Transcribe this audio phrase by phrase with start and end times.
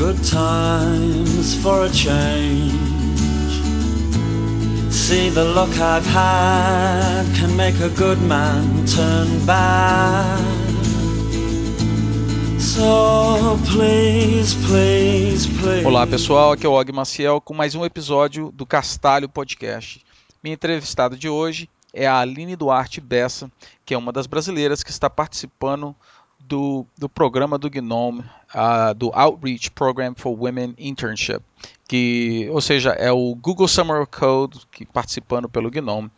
[0.00, 2.72] good times for a change.
[4.90, 5.44] See the
[5.78, 10.40] I've had can make a good man turn bad.
[12.58, 15.84] So please, please, please.
[15.84, 20.02] Olá pessoal, aqui é o Og Maciel com mais um episódio do Castalho Podcast.
[20.42, 23.52] Minha entrevistada de hoje é a Aline Duarte Bessa,
[23.84, 25.94] que é uma das brasileiras que está participando
[26.50, 31.40] do, do programa do Gnome, uh, do Outreach Program for Women Internship,
[31.86, 36.10] que, ou seja, é o Google Summer Code que participando pelo Gnome.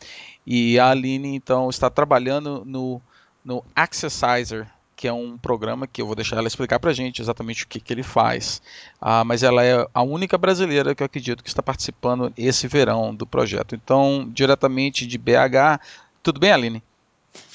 [0.46, 3.00] E a Aline então está trabalhando no,
[3.44, 7.20] no Accessizer, que é um programa que eu vou deixar ela explicar para a gente
[7.20, 8.62] exatamente o que, que ele faz.
[8.98, 13.14] Ah, mas ela é a única brasileira que eu acredito que está participando esse verão
[13.14, 13.74] do projeto.
[13.74, 15.78] Então, diretamente de BH.
[16.22, 16.82] Tudo bem, Aline?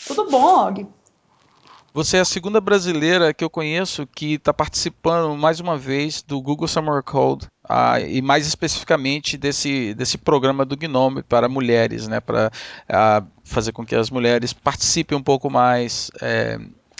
[0.05, 0.96] Tudo bom, Og.
[1.97, 6.39] Você é a segunda brasileira que eu conheço que está participando mais uma vez do
[6.39, 12.19] Google Summer Code ah, e mais especificamente desse, desse programa do Gnome para mulheres, né,
[12.19, 12.51] para
[12.87, 16.59] ah, fazer com que as mulheres participem um pouco mais é,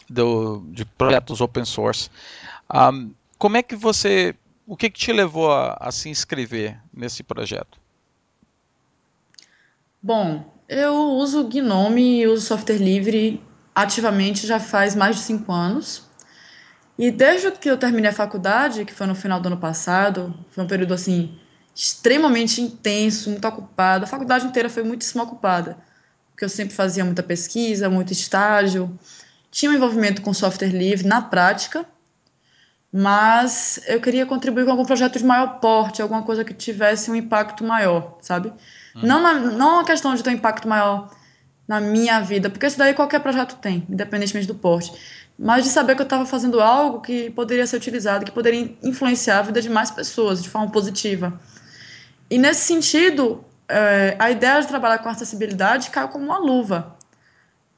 [0.09, 2.09] do, de projetos open source.
[2.67, 2.89] Ah,
[3.37, 4.33] como é que você,
[4.65, 7.77] o que, que te levou a, a se inscrever nesse projeto?
[10.01, 13.39] Bom, eu uso Gnome e uso software livre
[13.77, 16.01] ativamente já faz mais de cinco anos.
[16.97, 20.63] E desde que eu terminei a faculdade, que foi no final do ano passado, foi
[20.63, 21.37] um período assim
[21.75, 24.03] extremamente intenso, muito ocupado.
[24.03, 25.77] A faculdade inteira foi muitíssimo ocupada,
[26.31, 28.97] porque eu sempre fazia muita pesquisa, muito estágio,
[29.51, 31.85] tinha um envolvimento com software livre na prática,
[32.91, 37.15] mas eu queria contribuir com algum projeto de maior porte, alguma coisa que tivesse um
[37.15, 38.51] impacto maior, sabe?
[38.95, 39.01] Hum.
[39.03, 41.15] Não, na, não a questão de ter um impacto maior
[41.67, 44.91] na minha vida, porque isso daí qualquer projeto tem, independentemente do porte.
[45.37, 49.39] Mas de saber que eu estava fazendo algo que poderia ser utilizado, que poderia influenciar
[49.39, 51.39] a vida de mais pessoas de forma positiva.
[52.29, 56.95] E nesse sentido, é, a ideia de trabalhar com acessibilidade caiu como uma luva,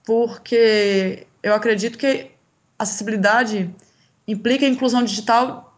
[0.06, 2.32] porque eu acredito que
[2.78, 3.70] acessibilidade
[4.28, 5.70] implica inclusão digital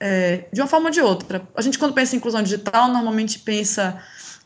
[0.00, 1.42] é, de uma forma ou de outra.
[1.54, 4.02] A gente, quando pensa em inclusão digital, normalmente pensa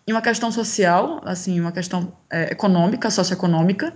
[0.06, 3.94] em uma questão social, assim, uma questão é, econômica, socioeconômica,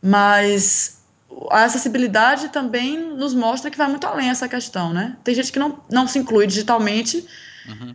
[0.00, 1.02] mas
[1.50, 5.16] a acessibilidade também nos mostra que vai muito além essa questão, né?
[5.24, 7.26] Tem gente que não, não se inclui digitalmente
[7.68, 7.94] uhum.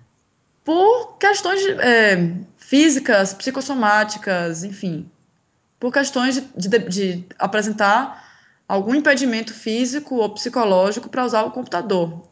[0.64, 5.10] por questões é, físicas, psicossomáticas, enfim,
[5.80, 8.30] por questões de, de, de apresentar
[8.68, 12.31] algum impedimento físico ou psicológico para usar o computador.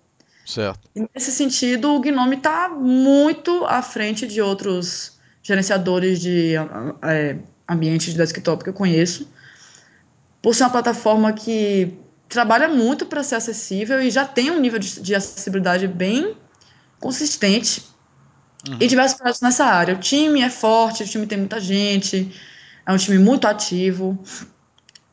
[0.49, 0.89] Certo.
[0.95, 6.55] E nesse sentido, o Gnome está muito à frente de outros gerenciadores de
[7.03, 7.37] é,
[7.69, 9.29] ambientes de desktop que eu conheço,
[10.41, 11.93] por ser uma plataforma que
[12.27, 16.35] trabalha muito para ser acessível e já tem um nível de, de acessibilidade bem
[16.99, 17.83] consistente
[18.67, 18.77] uhum.
[18.79, 19.93] e diversos projetos nessa área.
[19.93, 22.35] O time é forte, o time tem muita gente,
[22.87, 24.17] é um time muito ativo.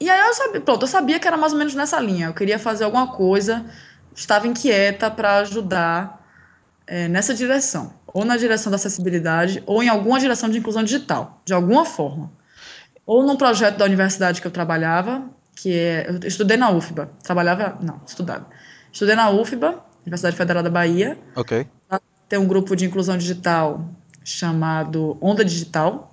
[0.00, 2.28] E aí eu sabia, pronto, eu sabia que era mais ou menos nessa linha.
[2.28, 3.66] Eu queria fazer alguma coisa
[4.16, 6.27] estava inquieta para ajudar
[6.87, 11.41] é, nessa direção, ou na direção da acessibilidade, ou em alguma direção de inclusão digital,
[11.44, 12.32] de alguma forma.
[13.05, 16.06] Ou num projeto da universidade que eu trabalhava, que é.
[16.09, 17.10] Eu estudei na UFBA.
[17.22, 17.78] Trabalhava.
[17.81, 18.47] Não, estudava.
[18.93, 21.19] Estudei na UFBA, Universidade Federal da Bahia.
[21.37, 21.66] Ok.
[22.28, 23.88] Tem um grupo de inclusão digital
[24.25, 26.12] chamado Onda Digital.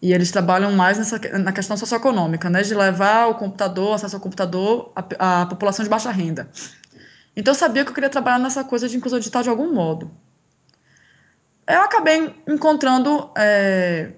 [0.00, 2.62] E eles trabalham mais nessa, na questão socioeconômica, né?
[2.62, 6.48] De levar o computador, acesso ao computador, à população de baixa renda.
[7.38, 10.10] Então eu sabia que eu queria trabalhar nessa coisa de inclusão digital de algum modo.
[11.64, 14.10] Eu acabei encontrando é,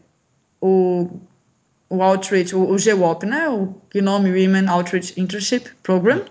[0.59, 1.21] o,
[1.91, 3.47] o Outreach, o, o GWOP, né?
[3.51, 6.25] O Gnome Women Outreach Internship Program,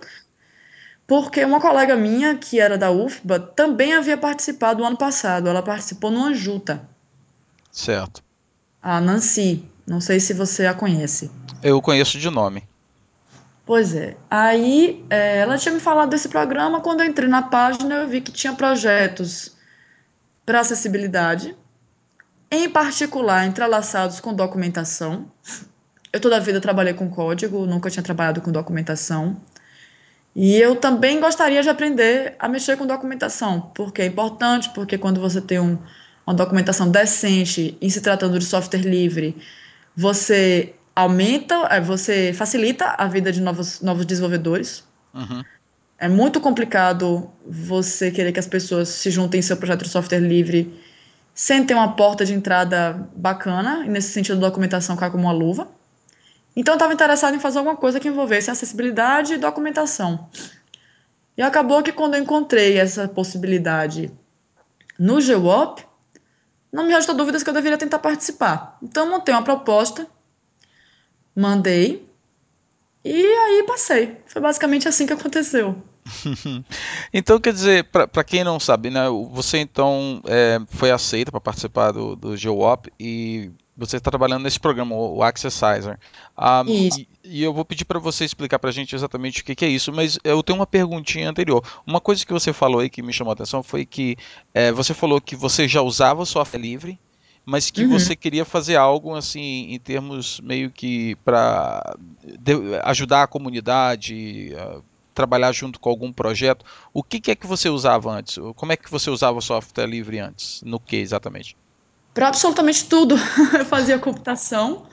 [1.06, 5.48] porque uma colega minha, que era da UFBA, também havia participado no ano passado.
[5.48, 6.82] Ela participou no Anjuta.
[7.72, 8.24] Certo.
[8.82, 9.64] A Nancy.
[9.86, 11.30] Não sei se você a conhece.
[11.62, 12.64] Eu conheço de nome.
[13.70, 14.18] Pois é.
[14.32, 16.82] Aí é, ela tinha me falado desse programa.
[16.82, 19.56] Quando eu entrei na página, eu vi que tinha projetos
[20.44, 21.56] para acessibilidade,
[22.50, 25.32] em particular entrelaçados com documentação.
[26.12, 29.40] Eu toda a vida trabalhei com código, nunca tinha trabalhado com documentação.
[30.36, 35.22] E eu também gostaria de aprender a mexer com documentação, porque é importante, porque quando
[35.22, 35.78] você tem um,
[36.26, 39.38] uma documentação decente, em se tratando de software livre,
[39.96, 44.84] você aumenta, é, você facilita a vida de novos, novos desenvolvedores.
[45.14, 45.44] Uhum.
[45.98, 50.20] É muito complicado você querer que as pessoas se juntem em seu projeto de software
[50.20, 50.80] livre
[51.34, 55.32] sem ter uma porta de entrada bacana, e nesse sentido a documentação cai como uma
[55.32, 55.70] luva.
[56.56, 60.28] Então eu estava interessado em fazer alguma coisa que envolvesse acessibilidade e documentação.
[61.38, 64.12] E acabou que quando eu encontrei essa possibilidade
[64.98, 65.86] no GWOP,
[66.72, 68.78] não me restou dúvidas que eu deveria tentar participar.
[68.84, 70.06] Então montei uma proposta,
[71.40, 72.06] mandei
[73.04, 74.18] e aí passei.
[74.28, 75.82] Foi basicamente assim que aconteceu.
[77.14, 81.92] então, quer dizer, para quem não sabe, né, você então é, foi aceita para participar
[81.92, 85.98] do, do GeoOp e você está trabalhando nesse programa, o Accessizer.
[86.38, 89.56] Um, e, e, eu vou pedir para você explicar para a gente exatamente o que,
[89.56, 91.64] que, é isso, mas eu tenho uma perguntinha anterior.
[91.88, 94.18] Uma coisa que você falou aí que me chamou a atenção foi que
[94.54, 97.00] é, você falou que você já usava software livre,
[97.50, 97.90] mas que uhum.
[97.90, 101.98] você queria fazer algo assim em termos meio que para
[102.84, 104.84] ajudar a comunidade, uh,
[105.16, 106.64] trabalhar junto com algum projeto.
[106.94, 108.38] O que, que, é que você usava antes?
[108.56, 110.62] Como é que você usava software livre antes?
[110.64, 111.58] No que exatamente?
[112.14, 113.16] Para absolutamente tudo.
[113.58, 114.86] eu fazia computação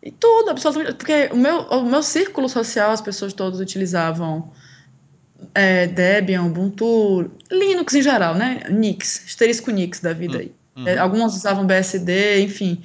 [0.00, 0.94] e tudo, absolutamente.
[0.94, 4.52] Porque o meu, o meu círculo social, as pessoas todas utilizavam
[5.54, 8.62] é, Debian, Ubuntu, Linux em geral, né?
[8.70, 10.59] Nix, asterisco Nix da vida hum, aí.
[10.80, 10.88] Uhum.
[10.88, 12.82] É, algumas usavam BSD, enfim.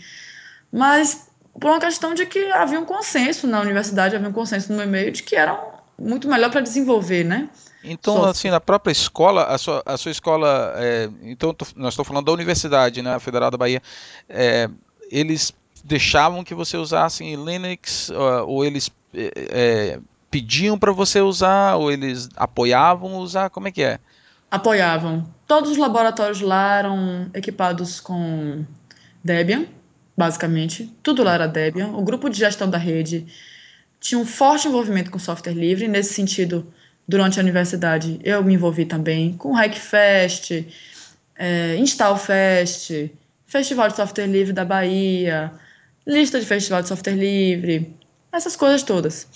[0.71, 1.27] Mas
[1.59, 4.87] por uma questão de que havia um consenso na universidade, havia um consenso no meu
[4.87, 5.57] meio de que era
[5.97, 7.49] muito melhor para desenvolver, né?
[7.83, 8.31] Então, Software.
[8.31, 12.25] assim, na própria escola, a sua, a sua escola, é, então tô, nós estamos falando
[12.25, 13.81] da universidade, né, a Federal da Bahia,
[14.27, 14.67] é,
[15.09, 15.53] eles
[15.83, 18.09] deixavam que você usasse Linux,
[18.47, 19.99] ou eles é, é
[20.31, 23.99] pediam para você usar, ou eles apoiavam usar, como é que é?
[24.55, 25.27] Apoiavam.
[25.47, 28.65] Todos os laboratórios lá eram equipados com
[29.23, 29.65] Debian,
[30.17, 31.89] basicamente, tudo lá era Debian.
[31.89, 33.27] O grupo de gestão da rede
[33.99, 36.71] tinha um forte envolvimento com software livre, nesse sentido
[37.07, 40.65] durante a universidade, eu me envolvi também com Hackfest,
[41.35, 43.11] é, Installfest,
[43.45, 45.51] Festival de Software Livre da Bahia,
[46.05, 47.95] lista de Festival de Software Livre,
[48.31, 49.27] essas coisas todas.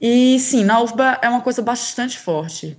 [0.00, 2.76] E sim, na UFBA é uma coisa bastante forte.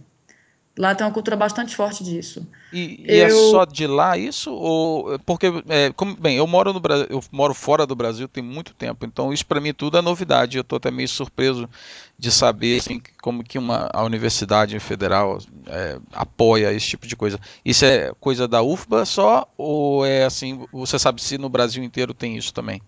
[0.80, 2.48] Lá tem uma cultura bastante forte disso.
[2.72, 3.26] E, e é eu...
[3.26, 4.50] é só de lá isso?
[4.54, 8.74] Ou porque é, como, bem, eu moro no eu moro fora do Brasil tem muito
[8.74, 10.56] tempo, então isso para mim tudo é novidade.
[10.56, 11.70] Eu estou até meio surpreso
[12.18, 17.38] de saber assim, como que uma a universidade federal é, apoia esse tipo de coisa.
[17.66, 20.66] Isso é coisa da UFBA só ou é assim?
[20.72, 22.82] Você sabe se no Brasil inteiro tem isso também?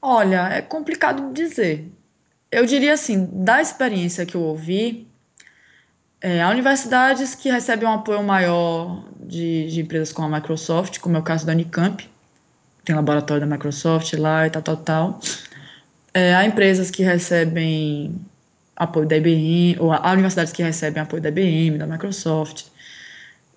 [0.00, 1.92] Olha, é complicado de dizer.
[2.50, 5.06] Eu diria assim, da experiência que eu ouvi,
[6.20, 11.16] é, há universidades que recebem um apoio maior de, de, empresas como a Microsoft, como
[11.16, 12.08] é o caso da Unicamp,
[12.84, 15.20] tem laboratório da Microsoft lá e tal, tal, tal.
[16.14, 18.18] É, há empresas que recebem
[18.74, 22.66] apoio da IBM, ou há universidades que recebem apoio da IBM, da Microsoft.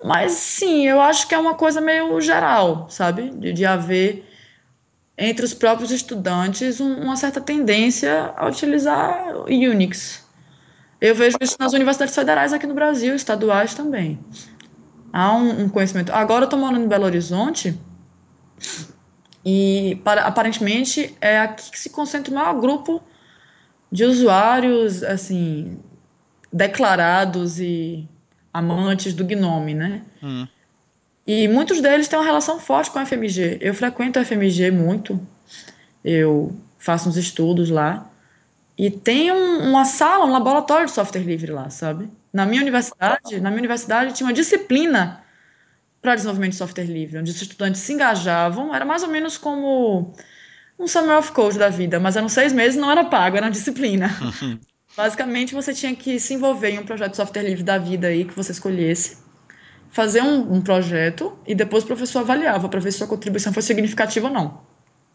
[0.03, 3.29] Mas sim, eu acho que é uma coisa meio geral, sabe?
[3.31, 4.25] De, de haver
[5.17, 10.25] entre os próprios estudantes um, uma certa tendência a utilizar Unix.
[11.01, 14.19] Eu vejo isso nas universidades federais aqui no Brasil, estaduais também.
[15.11, 16.11] Há um, um conhecimento.
[16.11, 17.77] Agora eu estou morando em Belo Horizonte
[19.43, 23.01] e para, aparentemente é aqui que se concentra o maior grupo
[23.91, 25.79] de usuários assim
[26.53, 28.07] declarados e
[28.53, 30.03] amantes do Gnome, né?
[30.21, 30.47] Hum.
[31.25, 33.57] E muitos deles têm uma relação forte com a FMG.
[33.59, 35.19] Eu frequento a FMG muito,
[36.03, 38.10] eu faço uns estudos lá.
[38.77, 42.09] E tem um, uma sala, um laboratório de software livre lá, sabe?
[42.33, 45.23] Na minha universidade, na minha universidade tinha uma disciplina
[46.01, 50.13] para desenvolvimento de software livre, onde os estudantes se engajavam, era mais ou menos como
[50.79, 53.51] um Summer of Code da vida, mas eram seis meses, não era pago, era uma
[53.51, 54.09] disciplina.
[54.97, 58.25] Basicamente, você tinha que se envolver em um projeto de software livre da vida aí
[58.25, 59.17] que você escolhesse,
[59.89, 63.61] fazer um, um projeto e depois o professor avaliava para ver se sua contribuição foi
[63.61, 64.61] significativa ou não.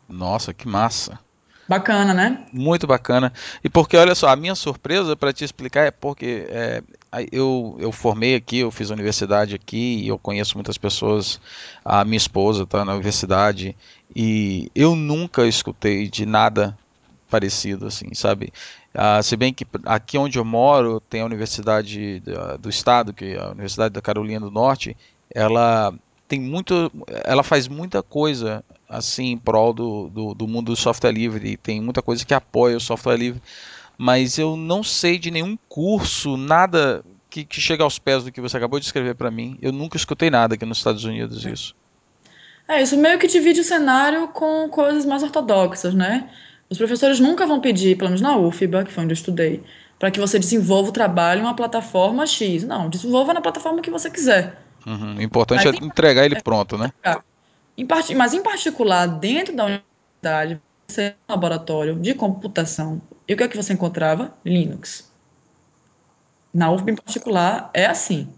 [0.08, 1.18] Nossa, que massa!
[1.68, 2.46] Bacana, né?
[2.52, 3.32] Muito bacana.
[3.62, 6.82] E porque, olha só, a minha surpresa para te explicar é porque é,
[7.32, 11.40] eu, eu formei aqui, eu fiz universidade aqui e eu conheço muitas pessoas.
[11.84, 13.76] A minha esposa está na universidade
[14.14, 16.76] e eu nunca escutei de nada
[17.28, 18.52] parecido, assim, sabe?
[18.94, 22.22] Ah, se bem que aqui onde eu moro tem a Universidade
[22.60, 24.96] do Estado, que é a Universidade da Carolina do Norte,
[25.34, 25.92] ela
[26.28, 26.90] tem muito,
[27.24, 31.80] ela faz muita coisa assim em prol do, do, do mundo do software livre, tem
[31.80, 33.42] muita coisa que apoia o software livre,
[33.98, 38.40] mas eu não sei de nenhum curso, nada que, que chega aos pés do que
[38.40, 39.58] você acabou de escrever para mim.
[39.60, 41.74] Eu nunca escutei nada aqui nos Estados Unidos isso.
[42.68, 46.28] É, isso meio que divide o cenário com coisas mais ortodoxas, né?
[46.68, 49.62] Os professores nunca vão pedir, pelo menos na UFBA, que foi onde eu estudei,
[49.98, 52.64] para que você desenvolva o trabalho em uma plataforma X.
[52.64, 54.60] Não, desenvolva na plataforma que você quiser.
[54.84, 55.16] Uhum.
[55.16, 56.92] O importante Mas, é entregar ele pronto, né?
[57.76, 58.14] Em part...
[58.14, 63.02] Mas, em particular, dentro da universidade, você é um laboratório de computação.
[63.28, 64.34] E o que é que você encontrava?
[64.44, 65.10] Linux.
[66.54, 68.28] na UFB em particular, é assim.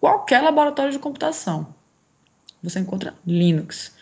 [0.00, 1.74] Qualquer laboratório de computação,
[2.62, 3.92] você encontra Linux.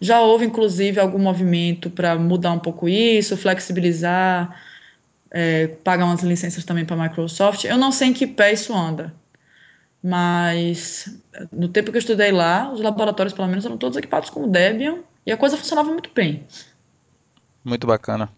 [0.00, 4.60] Já houve, inclusive, algum movimento para mudar um pouco isso, flexibilizar,
[5.30, 7.64] é, pagar umas licenças também para a Microsoft.
[7.64, 9.14] Eu não sei em que pé isso anda,
[10.06, 11.20] mas
[11.50, 14.98] no tempo que eu estudei lá, os laboratórios, pelo menos, eram todos equipados com Debian
[15.26, 16.46] e a coisa funcionava muito bem.
[17.64, 18.30] Muito bacana.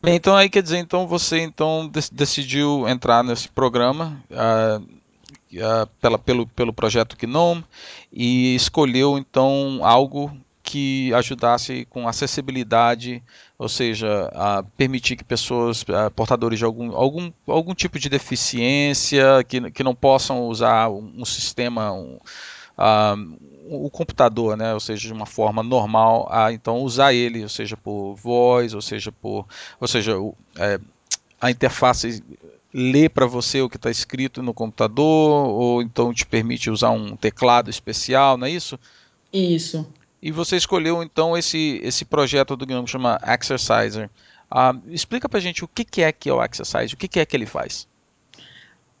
[0.00, 6.20] Bem, então aí quer dizer, então você então decidiu entrar nesse programa uh, uh, pela,
[6.20, 7.64] pelo, pelo projeto Gnome
[8.12, 10.30] e escolheu então algo
[10.66, 13.22] que ajudasse com acessibilidade,
[13.56, 19.44] ou seja, a permitir que pessoas uh, portadores de algum, algum, algum tipo de deficiência,
[19.46, 22.18] que, que não possam usar um, sistema, um,
[22.76, 23.38] uh,
[23.70, 27.76] o computador, né, ou seja, de uma forma normal, a então usar ele, ou seja,
[27.76, 29.46] por voz, ou seja, por,
[29.80, 30.14] ou seja,
[30.58, 30.80] é,
[31.40, 32.24] a interface
[32.74, 37.14] lê para você o que está escrito no computador, ou então te permite usar um
[37.14, 38.76] teclado especial, não é isso?
[39.32, 39.86] Isso.
[40.22, 44.10] E você escolheu então esse, esse projeto do GNOME que chama Exerciser.
[44.50, 47.20] Uh, explica pra gente o que, que é que é o Exercise, o que, que
[47.20, 47.86] é que ele faz.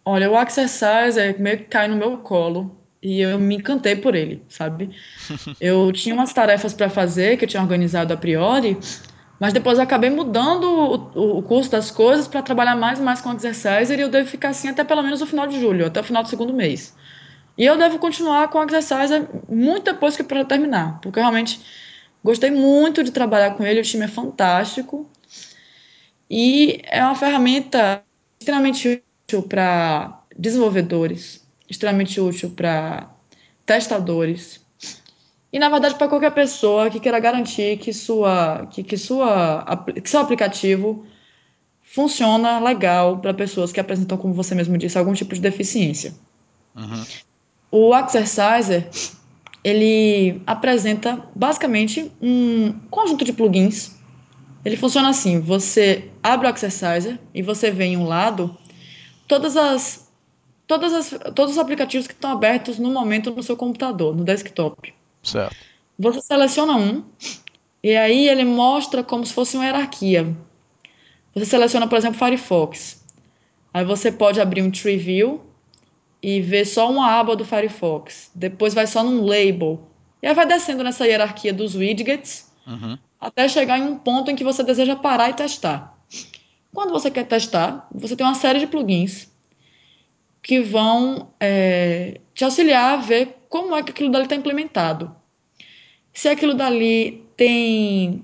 [0.04, 4.42] Olha, o Exerciser meio que cai no meu colo e eu me encantei por ele,
[4.48, 4.90] sabe?
[5.60, 8.78] eu tinha umas tarefas para fazer que eu tinha organizado a priori,
[9.38, 13.20] mas depois eu acabei mudando o, o curso das coisas para trabalhar mais e mais
[13.20, 15.86] com o Exerciser e eu devo ficar assim até pelo menos o final de julho,
[15.86, 16.94] até o final do segundo mês.
[17.56, 21.60] E eu devo continuar com o Exercise muito depois que para terminar, porque eu realmente
[22.22, 25.08] gostei muito de trabalhar com ele, o time é fantástico.
[26.28, 28.02] E é uma ferramenta
[28.38, 33.10] extremamente útil para desenvolvedores, extremamente útil para
[33.64, 34.60] testadores.
[35.52, 39.64] E na verdade para qualquer pessoa que queira garantir que sua que, que sua
[40.02, 41.06] que seu aplicativo
[41.82, 46.12] funciona legal para pessoas que apresentam, como você mesmo disse, algum tipo de deficiência.
[46.74, 47.04] Uhum.
[47.70, 48.88] O Exerciser,
[49.62, 53.96] ele apresenta basicamente um conjunto de plugins.
[54.64, 58.56] Ele funciona assim: você abre o Exerciser e você vê em um lado
[59.26, 60.10] todas as,
[60.66, 64.94] todas as, todos os aplicativos que estão abertos no momento no seu computador, no desktop.
[65.22, 65.56] Certo.
[65.98, 67.04] Você seleciona um
[67.82, 70.36] e aí ele mostra como se fosse uma hierarquia.
[71.34, 73.04] Você seleciona, por exemplo, Firefox.
[73.72, 75.42] Aí você pode abrir um Tree View
[76.22, 78.30] e vê só uma aba do Firefox.
[78.34, 79.88] Depois vai só num label.
[80.22, 82.98] E aí vai descendo nessa hierarquia dos widgets uhum.
[83.20, 85.96] até chegar em um ponto em que você deseja parar e testar.
[86.72, 89.28] Quando você quer testar, você tem uma série de plugins
[90.42, 95.14] que vão é, te auxiliar a ver como é que aquilo dali está implementado.
[96.12, 98.22] Se aquilo dali tem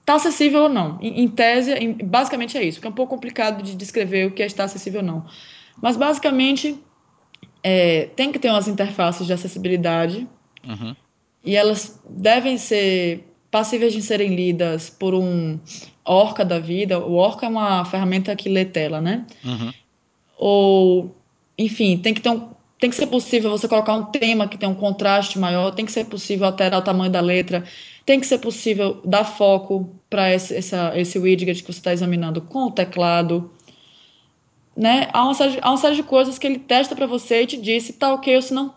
[0.00, 0.98] está acessível ou não.
[1.00, 4.30] Em, em tese, em, basicamente é isso, porque é um pouco complicado de descrever o
[4.30, 5.26] que é estar acessível ou não.
[5.82, 6.78] Mas basicamente
[7.68, 10.24] é, tem que ter umas interfaces de acessibilidade
[10.64, 10.94] uhum.
[11.44, 15.58] e elas devem ser passíveis de serem lidas por um
[16.04, 17.00] Orca da vida.
[17.00, 19.26] O Orca é uma ferramenta que lê tela, né?
[19.44, 19.72] Uhum.
[20.38, 21.16] Ou,
[21.58, 24.68] enfim, tem que ter um, tem que ser possível você colocar um tema que tem
[24.68, 27.64] um contraste maior, tem que ser possível alterar o tamanho da letra,
[28.04, 32.66] tem que ser possível dar foco para esse, esse widget que você está examinando com
[32.66, 33.50] o teclado
[34.76, 35.08] né?
[35.12, 37.56] Há uma, série, há uma série de coisas que ele testa para você e te
[37.56, 38.74] diz se tá ok ou se não.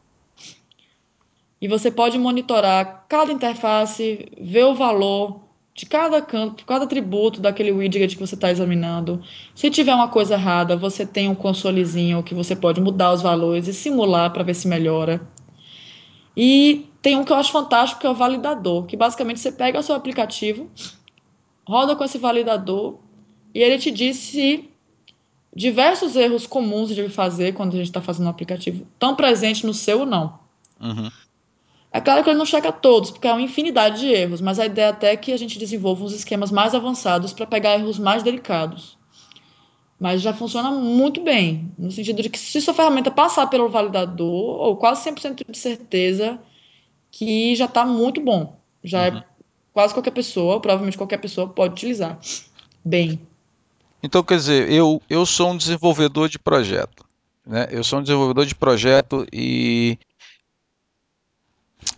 [1.62, 5.42] E você pode monitorar cada interface, ver o valor
[5.74, 9.22] de cada canto, cada atributo daquele widget que você está examinando.
[9.54, 13.68] Se tiver uma coisa errada, você tem um consolezinho que você pode mudar os valores
[13.68, 15.22] e simular para ver se melhora.
[16.36, 19.80] E tem um que eu acho fantástico, que é o validador, que basicamente você pega
[19.80, 20.70] o seu aplicativo,
[21.68, 23.00] roda com esse validador
[23.54, 24.69] e ele te diz se
[25.56, 29.74] diversos erros comuns de fazer quando a gente está fazendo um aplicativo estão presentes no
[29.74, 30.40] seu ou não.
[30.80, 31.10] Uhum.
[31.92, 34.66] É claro que ele não checa todos, porque é uma infinidade de erros, mas a
[34.66, 38.22] ideia é até que a gente desenvolva uns esquemas mais avançados para pegar erros mais
[38.22, 38.98] delicados.
[40.00, 44.62] Mas já funciona muito bem, no sentido de que se sua ferramenta passar pelo validador,
[44.62, 46.40] ou quase 100% de certeza
[47.12, 48.56] que já está muito bom.
[48.84, 49.18] Já é uhum.
[49.18, 49.24] é
[49.74, 52.20] quase qualquer pessoa, provavelmente qualquer pessoa pode utilizar.
[52.86, 53.20] Bem.
[54.02, 57.06] Então, quer dizer, eu, eu sou um desenvolvedor de projeto.
[57.46, 57.68] Né?
[57.72, 59.98] Eu sou um desenvolvedor de projeto e,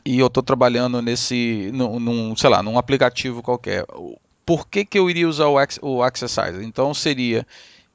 [0.03, 3.85] e eu estou trabalhando nesse, num, num, sei lá, num aplicativo qualquer.
[4.45, 6.63] Por que, que eu iria usar o, o Accessize?
[6.63, 7.45] Então, seria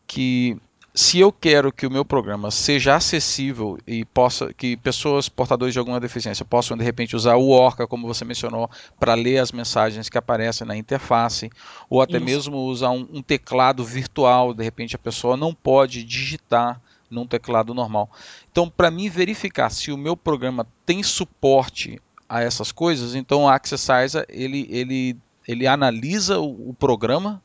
[0.06, 0.56] que
[0.96, 5.78] se eu quero que o meu programa seja acessível e possa que pessoas portadores de
[5.78, 10.08] alguma deficiência possam de repente usar o Orca, como você mencionou, para ler as mensagens
[10.08, 11.50] que aparecem na interface,
[11.90, 12.24] ou até Isso.
[12.24, 17.74] mesmo usar um, um, teclado virtual, de repente a pessoa não pode digitar num teclado
[17.74, 18.10] normal.
[18.50, 23.48] Então, para mim verificar se o meu programa tem suporte a essas coisas, então o
[23.48, 27.42] Accessizer ele, ele, ele analisa o, o programa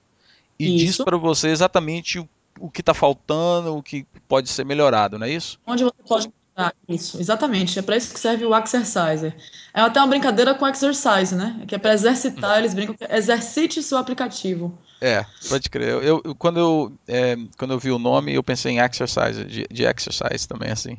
[0.57, 0.85] e isso.
[0.85, 2.29] diz para você exatamente o,
[2.59, 5.59] o que está faltando, o que pode ser melhorado, não é isso?
[5.65, 7.79] Onde você pode ah, isso, exatamente.
[7.79, 9.35] É para isso que serve o Exerciser.
[9.73, 11.63] É até uma brincadeira com o Exercise, né?
[11.65, 14.77] Que é para exercitar, eles brincam que exercite seu aplicativo.
[14.99, 15.89] É, pode crer.
[16.03, 19.65] Eu, eu quando, eu, é, quando eu vi o nome, eu pensei em Exercise, de,
[19.71, 20.97] de Exercise também, assim.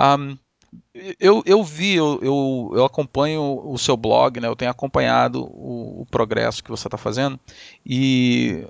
[0.00, 0.38] Um,
[1.20, 4.48] eu, eu vi, eu, eu, eu, acompanho o seu blog, né?
[4.48, 7.38] Eu tenho acompanhado o, o progresso que você está fazendo
[7.84, 8.64] e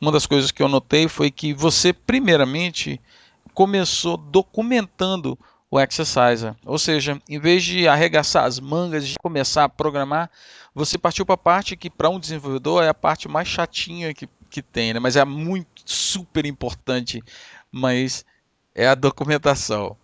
[0.00, 3.00] uma das coisas que eu notei foi que você, primeiramente,
[3.52, 5.38] começou documentando
[5.70, 6.54] o Exerciser.
[6.64, 10.30] Ou seja, em vez de arregaçar as mangas e começar a programar,
[10.74, 14.28] você partiu para a parte que para um desenvolvedor é a parte mais chatinha que,
[14.48, 15.00] que tem, né?
[15.00, 17.22] mas é muito super importante,
[17.70, 18.24] mas
[18.74, 19.96] é a documentação.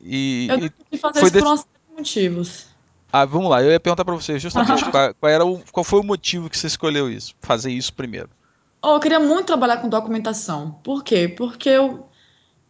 [0.00, 1.44] E, eu tive que fazer isso desse...
[1.44, 2.66] por motivos.
[3.12, 3.62] Ah, vamos lá.
[3.62, 6.56] Eu ia perguntar para você justamente qual, qual, era o, qual foi o motivo que
[6.56, 8.30] você escolheu isso, fazer isso primeiro.
[8.82, 10.78] Oh, eu queria muito trabalhar com documentação.
[10.84, 11.28] Por quê?
[11.28, 12.08] Porque eu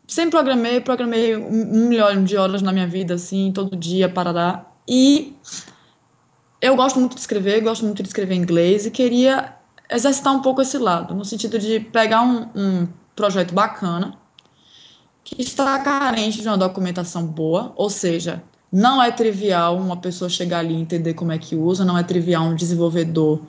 [0.06, 4.66] sempre programei, programei um milhão de horas na minha vida, assim, todo dia, parará.
[4.88, 5.36] E
[6.60, 9.54] eu gosto muito de escrever, gosto muito de escrever em inglês e queria
[9.90, 14.18] exercitar um pouco esse lado, no sentido de pegar um, um projeto bacana
[15.22, 20.60] que está carente de uma documentação boa, ou seja, não é trivial uma pessoa chegar
[20.60, 23.42] ali e entender como é que usa, não é trivial um desenvolvedor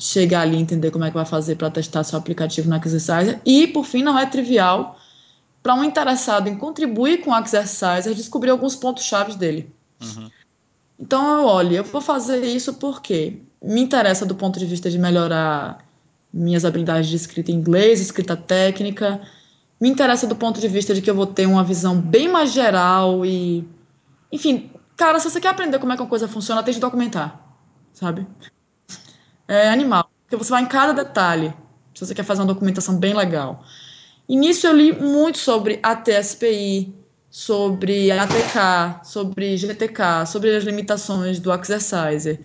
[0.00, 3.38] chegar ali e entender como é que vai fazer para testar seu aplicativo no Exerciser,
[3.44, 4.98] e por fim, não é trivial
[5.62, 9.70] para um interessado em contribuir com o Exerciser descobrir alguns pontos chaves dele.
[10.00, 10.30] Uhum.
[10.98, 14.98] Então eu olho, eu vou fazer isso porque me interessa do ponto de vista de
[14.98, 15.84] melhorar
[16.32, 19.20] minhas habilidades de escrita em inglês, escrita técnica,
[19.78, 22.52] me interessa do ponto de vista de que eu vou ter uma visão bem mais
[22.52, 23.66] geral e.
[24.32, 27.38] Enfim, cara, se você quer aprender como é que uma coisa funciona, tem que documentar,
[27.92, 28.26] sabe?
[29.50, 30.08] É animal.
[30.22, 31.52] Porque você vai em cada detalhe,
[31.92, 33.64] se você quer fazer uma documentação bem legal.
[34.28, 36.94] E nisso eu li muito sobre ATSPI,
[37.28, 42.38] sobre ATK, sobre GTK, sobre as limitações do Exerciser.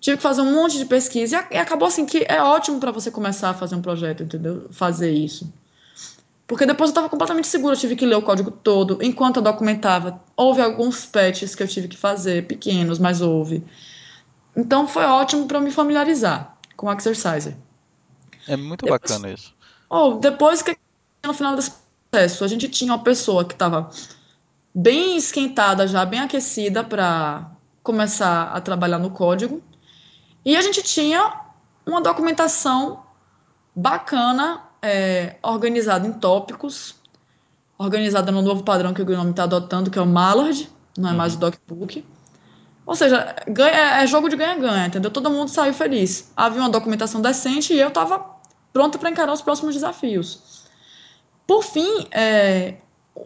[0.00, 3.10] Tive que fazer um monte de pesquisa e acabou assim que é ótimo para você
[3.10, 4.66] começar a fazer um projeto, entendeu?
[4.70, 5.52] Fazer isso.
[6.46, 8.98] Porque depois eu estava completamente segura, tive que ler o código todo.
[9.02, 13.62] Enquanto eu documentava, houve alguns patches que eu tive que fazer, pequenos, mas houve.
[14.60, 17.56] Então foi ótimo para me familiarizar com o Exerciser.
[18.46, 19.54] É muito depois, bacana isso.
[19.88, 20.76] Ou oh, depois que
[21.24, 21.72] no final desse
[22.10, 23.90] processo a gente tinha uma pessoa que estava
[24.74, 27.50] bem esquentada já, bem aquecida para
[27.82, 29.62] começar a trabalhar no código.
[30.44, 31.40] E a gente tinha
[31.86, 33.02] uma documentação
[33.74, 36.96] bacana é, organizada em tópicos,
[37.78, 41.12] organizada no novo padrão que o Gnome está adotando, que é o Mallard, não é
[41.12, 41.18] uhum.
[41.18, 42.04] mais o DocBook.
[42.90, 45.12] Ou seja, ganha, é, é jogo de ganha-ganha, entendeu?
[45.12, 46.32] Todo mundo saiu feliz.
[46.36, 48.34] Havia uma documentação decente e eu estava
[48.72, 50.64] pronta para encarar os próximos desafios.
[51.46, 52.78] Por fim, é,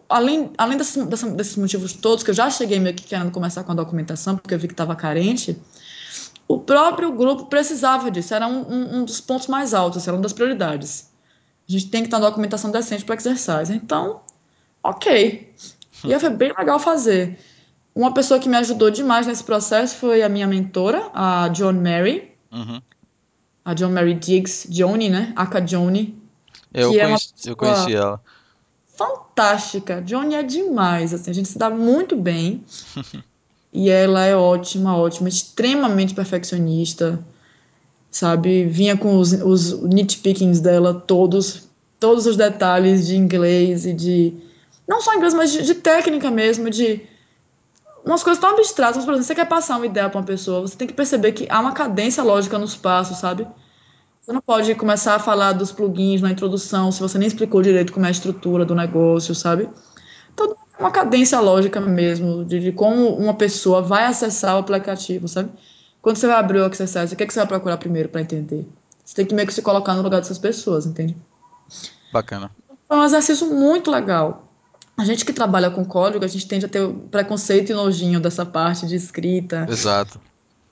[0.07, 3.71] além, além desses, desses motivos todos, que eu já cheguei meio que querendo começar com
[3.71, 5.59] a documentação, porque eu vi que estava carente,
[6.47, 10.21] o próprio grupo precisava disso, era um, um, um, dos pontos mais altos, era uma
[10.21, 11.09] das prioridades.
[11.67, 13.73] A gente tem que ter uma documentação decente para exercício.
[13.73, 14.21] Então,
[14.83, 15.51] ok.
[16.03, 17.39] E foi bem legal fazer.
[17.95, 22.31] Uma pessoa que me ajudou demais nesse processo foi a minha mentora, a John Mary.
[22.51, 22.81] Uhum.
[23.63, 25.31] A John Mary Diggs, Johnny, né?
[25.35, 26.21] Aka Johnny.
[26.73, 28.21] Eu, conheci, é eu conheci ela.
[28.95, 30.01] Fantástica.
[30.01, 31.13] Johnny é demais.
[31.13, 32.63] Assim, a gente se dá muito bem.
[33.73, 37.23] e ela é ótima, ótima, extremamente perfeccionista
[38.15, 38.65] sabe?
[38.65, 41.67] Vinha com os, os nitpickings dela todos,
[41.99, 44.33] todos os detalhes de inglês e de.
[44.87, 47.01] Não só inglês, mas de, de técnica mesmo, de.
[48.05, 50.77] Umas coisas tão abstratas, por exemplo, você quer passar uma ideia para uma pessoa, você
[50.77, 53.47] tem que perceber que há uma cadência lógica nos passos, sabe?
[54.21, 57.91] Você não pode começar a falar dos plugins na introdução se você nem explicou direito
[57.91, 59.67] como é a estrutura do negócio, sabe?
[60.33, 65.49] Então, uma cadência lógica mesmo de, de como uma pessoa vai acessar o aplicativo, sabe?
[65.99, 68.21] Quando você vai abrir o Exercise, o que, é que você vai procurar primeiro para
[68.21, 68.67] entender?
[69.03, 71.17] Você tem que meio que se colocar no lugar dessas pessoas, entende?
[72.13, 72.51] Bacana.
[72.87, 74.44] Foi um exercício muito legal.
[74.97, 78.45] A gente que trabalha com código, a gente tende a ter preconceito e nojinho dessa
[78.45, 79.65] parte de escrita.
[79.69, 80.21] Exato.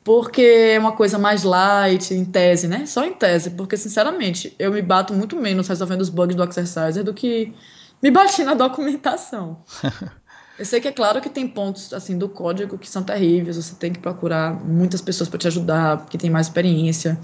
[0.03, 2.86] Porque é uma coisa mais light, em tese, né?
[2.86, 3.51] Só em tese.
[3.51, 7.53] Porque, sinceramente, eu me bato muito menos resolvendo os bugs do Exerciser do que
[8.01, 9.62] me bati na documentação.
[10.57, 13.73] Eu sei que é claro que tem pontos assim do código que são terríveis, você
[13.73, 17.19] tem que procurar muitas pessoas para te ajudar, que tem mais experiência.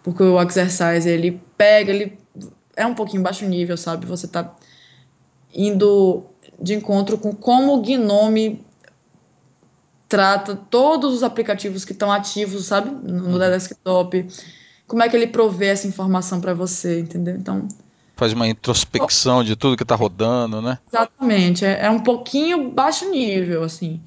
[0.00, 2.18] Porque o exercise ele pega, ele
[2.76, 4.06] é um pouquinho baixo nível, sabe?
[4.06, 4.54] Você tá
[5.52, 6.24] indo
[6.60, 8.64] de encontro com como o Gnome
[10.08, 13.38] trata todos os aplicativos que estão ativos, sabe, no, no uhum.
[13.38, 14.26] desktop,
[14.86, 17.34] como é que ele provê essa informação para você, entendeu?
[17.34, 17.66] Então
[18.14, 20.78] faz uma introspecção de tudo que está rodando, né?
[20.92, 24.00] Exatamente, é, é, um pouquinho baixo nível, assim.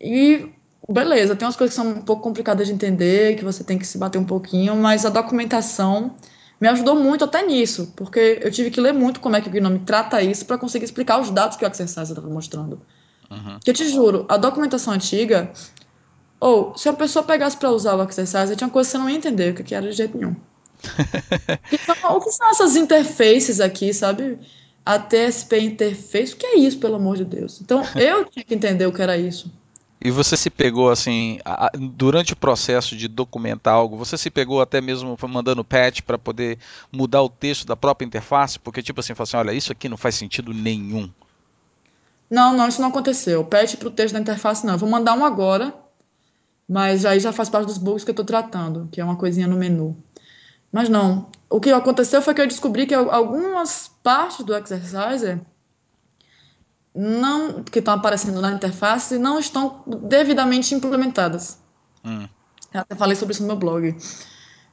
[0.00, 0.48] E
[0.88, 3.86] beleza, tem umas coisas que são um pouco complicadas de entender, que você tem que
[3.86, 6.14] se bater um pouquinho, mas a documentação
[6.60, 9.52] me ajudou muito até nisso, porque eu tive que ler muito como é que o
[9.52, 12.80] Gnome trata isso para conseguir explicar os dados que o Exercise estava mostrando.
[13.30, 13.58] Uhum.
[13.62, 15.52] Que eu te juro, a documentação antiga,
[16.40, 19.16] ou se a pessoa pegasse para usar o Exercise, tinha coisa que você não ia
[19.16, 20.34] entender o que era de jeito nenhum.
[21.72, 24.38] então, o que são essas interfaces aqui, sabe?
[24.84, 27.60] A TSP interface, o que é isso, pelo amor de Deus?
[27.60, 29.52] Então, eu tinha que entender o que era isso.
[30.00, 31.40] E você se pegou assim,
[31.76, 36.58] durante o processo de documentar algo, você se pegou até mesmo mandando patch para poder
[36.92, 38.60] mudar o texto da própria interface?
[38.60, 41.10] Porque, tipo assim, assim, olha, isso aqui não faz sentido nenhum.
[42.30, 43.44] Não, não, isso não aconteceu.
[43.44, 44.74] Patch para o texto da interface, não.
[44.74, 45.74] Eu vou mandar um agora,
[46.68, 49.48] mas aí já faz parte dos bugs que eu estou tratando, que é uma coisinha
[49.48, 49.96] no menu.
[50.70, 51.28] Mas não.
[51.50, 55.40] O que aconteceu foi que eu descobri que algumas partes do Exerciser
[56.98, 61.56] não que estão aparecendo na interface não estão devidamente implementadas.
[62.04, 62.26] Hum.
[62.74, 63.96] Eu até falei sobre isso no meu blog.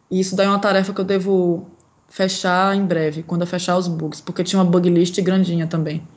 [0.09, 1.67] E isso daí é uma tarefa que eu devo
[2.09, 6.07] fechar em breve, quando eu fechar os bugs, porque tinha uma bug list grandinha também.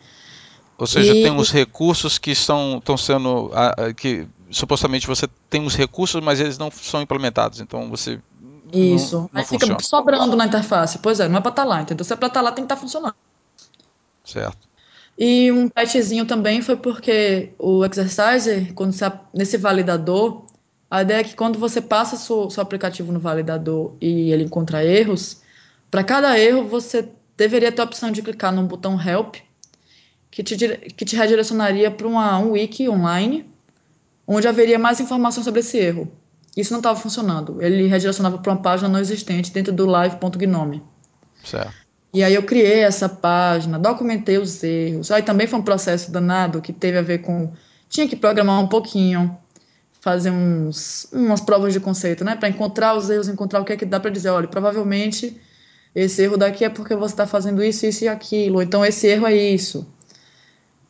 [0.78, 1.22] Ou seja, e...
[1.24, 3.50] tem uns recursos que estão, estão sendo.
[3.94, 7.60] que supostamente você tem uns recursos, mas eles não são implementados.
[7.60, 8.18] Então você.
[8.72, 9.16] Isso.
[9.16, 9.74] Não, não Aí funciona.
[9.74, 10.98] fica sobrando na interface.
[11.00, 12.04] Pois é, não é para estar tá lá, entendeu?
[12.04, 13.14] Se é para estar tá lá, tem que estar tá funcionando.
[14.24, 14.67] Certo.
[15.18, 20.46] E um patchzinho também foi porque o Exerciser, quando você, nesse validador,
[20.88, 24.84] a ideia é que quando você passa seu, seu aplicativo no validador e ele encontra
[24.84, 25.42] erros,
[25.90, 29.36] para cada erro você deveria ter a opção de clicar no botão Help,
[30.30, 33.44] que te, que te redirecionaria para um wiki online,
[34.24, 36.08] onde haveria mais informações sobre esse erro.
[36.56, 37.60] Isso não estava funcionando.
[37.60, 40.82] Ele redirecionava para uma página não existente dentro do live.gnome.
[41.42, 41.87] Certo.
[42.12, 45.10] E aí eu criei essa página, documentei os erros.
[45.10, 47.52] Aí também foi um processo danado que teve a ver com
[47.88, 49.36] tinha que programar um pouquinho,
[50.00, 53.76] fazer uns umas provas de conceito, né, para encontrar os erros, encontrar o que é
[53.76, 55.38] que dá para dizer, olha, provavelmente
[55.94, 59.26] esse erro daqui é porque você está fazendo isso, isso e aquilo, então esse erro
[59.26, 59.86] é isso.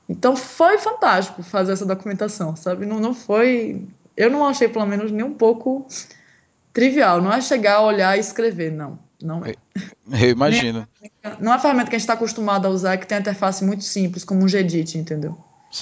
[0.08, 2.86] Então foi fantástico fazer essa documentação, sabe?
[2.86, 3.86] Não, não foi.
[4.16, 5.86] Eu não achei, pelo menos, nem um pouco
[6.72, 7.20] trivial.
[7.20, 8.98] Não é chegar, olhar e escrever, não.
[9.22, 9.54] Não é.
[10.22, 10.86] Eu imagino.
[11.40, 13.64] Não é a ferramenta que a gente está acostumado a usar, que tem a interface
[13.64, 15.36] muito simples, como um Gedit, entendeu?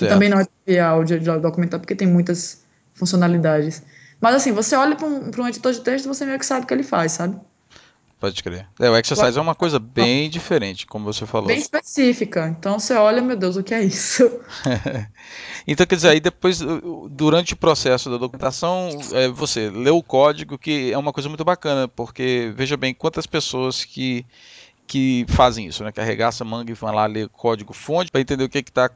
[0.08, 3.82] Também não é trivial de, de documentar, porque tem muitas funcionalidades.
[4.20, 6.66] Mas assim, você olha para um, um editor de texto, você meio que sabe o
[6.66, 7.38] que ele faz, sabe?
[8.18, 8.66] Pode crer.
[8.80, 11.48] É, o exercise é uma coisa bem diferente, como você falou.
[11.48, 12.48] Bem específica.
[12.48, 14.40] Então você olha, meu Deus, o que é isso?
[15.68, 16.60] então, quer dizer, aí depois,
[17.10, 21.44] durante o processo da documentação, é, você lê o código, que é uma coisa muito
[21.44, 24.24] bacana, porque veja bem quantas pessoas que
[24.86, 25.90] que fazem isso, né?
[25.90, 28.70] Que arregaça a manga e vão lá ler código fonte para entender o que que
[28.70, 28.88] tá,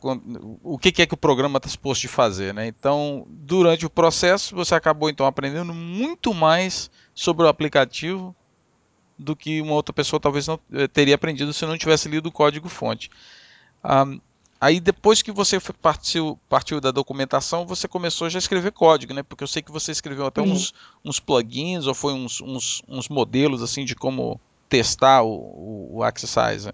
[0.62, 2.68] o que, que é que o programa está suposto de fazer, né?
[2.68, 8.34] Então, durante o processo, você acabou então aprendendo muito mais sobre o aplicativo
[9.20, 12.32] do que uma outra pessoa talvez não eh, teria aprendido se não tivesse lido o
[12.32, 13.10] código-fonte.
[13.84, 14.18] Um,
[14.58, 19.22] aí depois que você partiu, partiu da documentação, você começou já a escrever código, né?
[19.22, 20.72] Porque eu sei que você escreveu até uns,
[21.04, 26.72] uns plugins ou foi uns, uns, uns, modelos assim de como testar o, o, Exercise.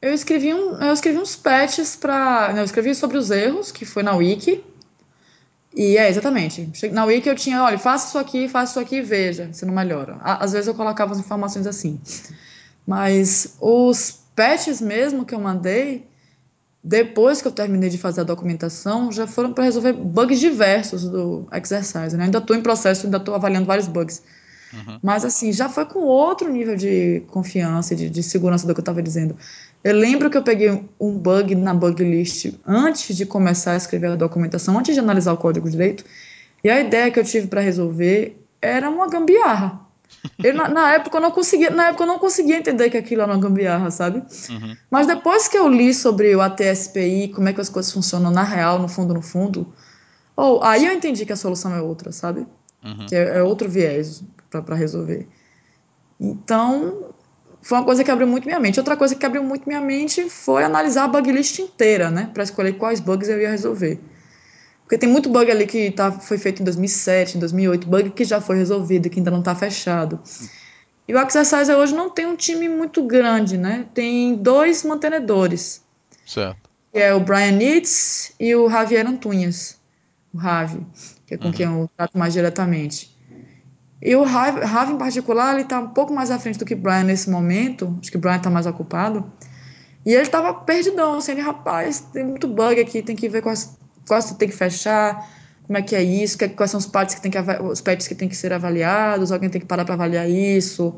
[0.00, 2.54] Eu escrevi, um, eu escrevi uns patches para.
[2.56, 4.62] Eu escrevi sobre os erros, que foi na Wiki.
[5.74, 6.70] E é, exatamente.
[6.92, 9.74] Na Wiki eu tinha, olha, faça isso aqui, faça isso aqui e veja se não
[9.74, 10.18] melhora.
[10.22, 11.98] Às vezes eu colocava as informações assim.
[12.86, 16.06] Mas os patches mesmo que eu mandei,
[16.84, 21.46] depois que eu terminei de fazer a documentação, já foram para resolver bugs diversos do
[21.52, 22.16] exercise.
[22.16, 22.24] Né?
[22.24, 24.22] Ainda estou em processo, ainda estou avaliando vários bugs.
[24.72, 24.98] Uhum.
[25.02, 28.80] Mas assim, já foi com outro nível de confiança e de, de segurança do que
[28.80, 29.36] eu estava dizendo.
[29.84, 34.12] Eu lembro que eu peguei um bug na bug list antes de começar a escrever
[34.12, 36.04] a documentação, antes de analisar o código direito,
[36.62, 39.80] e a ideia que eu tive para resolver era uma gambiarra.
[40.42, 43.22] Eu, na, na, época eu não conseguia, na época eu não conseguia entender que aquilo
[43.22, 44.22] era uma gambiarra, sabe?
[44.50, 44.76] Uhum.
[44.90, 48.44] Mas depois que eu li sobre o ATSPI, como é que as coisas funcionam na
[48.44, 49.72] real, no fundo, no fundo,
[50.36, 52.46] oh, aí eu entendi que a solução é outra, sabe?
[52.84, 53.06] Uhum.
[53.06, 55.28] Que é, é outro viés para resolver.
[56.18, 57.12] Então,
[57.62, 58.78] foi uma coisa que abriu muito minha mente.
[58.78, 62.30] Outra coisa que abriu muito minha mente foi analisar a bug list inteira, né?
[62.34, 64.00] Para escolher quais bugs eu ia resolver.
[64.82, 68.24] Porque tem muito bug ali que tá, foi feito em 2007, em 2008, bug que
[68.24, 70.20] já foi resolvido, que ainda não está fechado.
[71.06, 73.86] E o Exercise hoje não tem um time muito grande, né?
[73.94, 75.82] Tem dois mantenedores.
[76.26, 76.70] Certo.
[76.92, 79.80] Que é o Brian Nitz e o Javier Antunes.
[80.34, 80.84] O Ravi,
[81.32, 81.52] que é com uhum.
[81.52, 83.16] quem eu trato mais diretamente.
[84.00, 86.74] E o Ravi, Ravi em particular, ele tá um pouco mais à frente do que
[86.74, 87.96] o Brian nesse momento.
[88.00, 89.32] Acho que o Brian tá mais ocupado.
[90.04, 93.78] E ele tava perdidão, assim, ele, rapaz, tem muito bug aqui, tem que ver quais,
[94.06, 95.30] quais tem que fechar,
[95.64, 98.14] como é que é isso, quais são os patches que tem que, os patches que
[98.16, 100.92] tem que ser avaliados, alguém tem que parar para avaliar isso,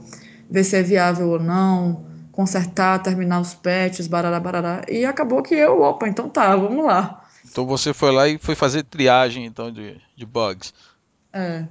[0.50, 4.82] ver se é viável ou não, consertar, terminar os patches, barará, barará.
[4.88, 7.23] E acabou que eu, opa, então tá, vamos lá.
[7.54, 10.74] Então você foi lá e foi fazer triagem então de, de bugs.
[11.32, 11.64] É.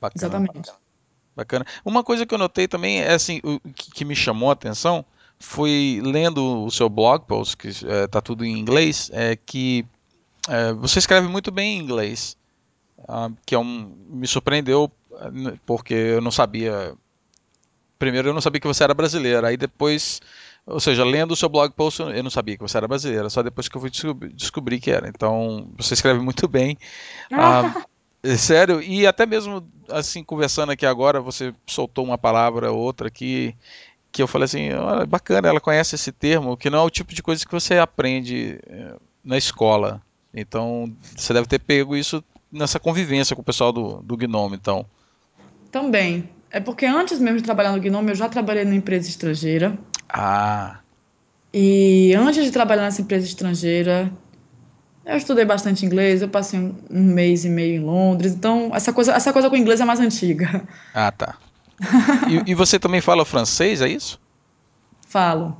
[0.00, 0.72] Bacana, exatamente.
[1.36, 1.64] Bacana.
[1.84, 5.04] Uma coisa que eu notei também é assim, o que, que me chamou a atenção
[5.38, 9.86] foi lendo o seu blog post, que está é, tudo em inglês, é que
[10.48, 12.36] é, você escreve muito bem em inglês,
[12.98, 14.90] uh, que é um, me surpreendeu
[15.64, 16.92] porque eu não sabia.
[18.00, 20.20] Primeiro, eu não sabia que você era brasileira, aí depois,
[20.66, 23.42] ou seja, lendo o seu blog post, eu não sabia que você era brasileira, só
[23.42, 23.90] depois que eu fui
[24.32, 25.08] descobrir, que era.
[25.08, 26.78] Então, você escreve muito bem.
[27.30, 27.84] Uh,
[28.38, 33.54] sério, e até mesmo assim, conversando aqui agora, você soltou uma palavra ou outra que
[34.10, 37.12] que eu falei assim, oh, bacana, ela conhece esse termo, que não é o tipo
[37.12, 40.00] de coisa que você aprende eh, na escola.
[40.32, 44.86] Então, você deve ter pego isso nessa convivência com o pessoal do, do Gnome, então.
[45.68, 46.28] Também.
[46.48, 49.76] É porque antes mesmo de trabalhar no Gnome, eu já trabalhei numa empresa estrangeira.
[50.08, 50.78] Ah.
[51.52, 54.12] E antes de trabalhar nessa empresa estrangeira,
[55.04, 59.12] eu estudei bastante inglês, eu passei um, mês e meio em Londres, então essa coisa,
[59.12, 60.66] essa coisa com inglês é mais antiga.
[60.94, 61.36] Ah, tá.
[62.28, 64.20] e, e, você também fala francês, é isso?
[65.08, 65.56] Falo.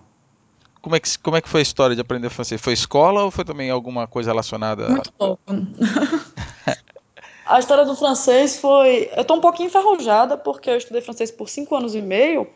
[0.80, 2.60] Como é, que, como é que foi a história de aprender francês?
[2.60, 4.88] Foi escola ou foi também alguma coisa relacionada?
[4.88, 5.42] Muito pouco.
[7.46, 9.10] a história do francês foi.
[9.16, 12.46] Eu tô um pouquinho enferrujada porque eu estudei francês por cinco anos e meio,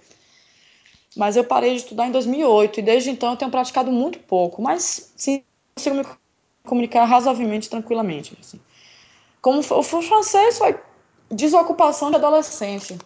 [1.18, 4.62] mas eu parei de estudar em 2008 e desde então eu tenho praticado muito pouco,
[4.62, 5.42] mas sim
[5.74, 6.06] consigo me
[6.64, 8.38] comunicar razoavelmente tranquilamente.
[8.40, 8.60] Assim.
[9.42, 10.78] Como o francês foi
[11.28, 12.96] desocupação de adolescente.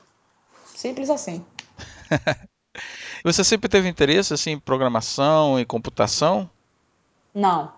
[0.75, 1.42] Simples assim.
[3.25, 6.51] Você sempre teve interesse assim, em programação e computação?
[7.35, 7.72] Não.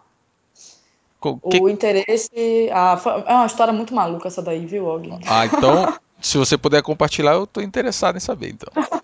[1.23, 1.61] Que...
[1.61, 2.68] O interesse.
[2.73, 5.16] Ah, é uma história muito maluca essa daí, viu, Og?
[5.27, 8.73] Ah, então, se você puder compartilhar, eu estou interessado em saber, então.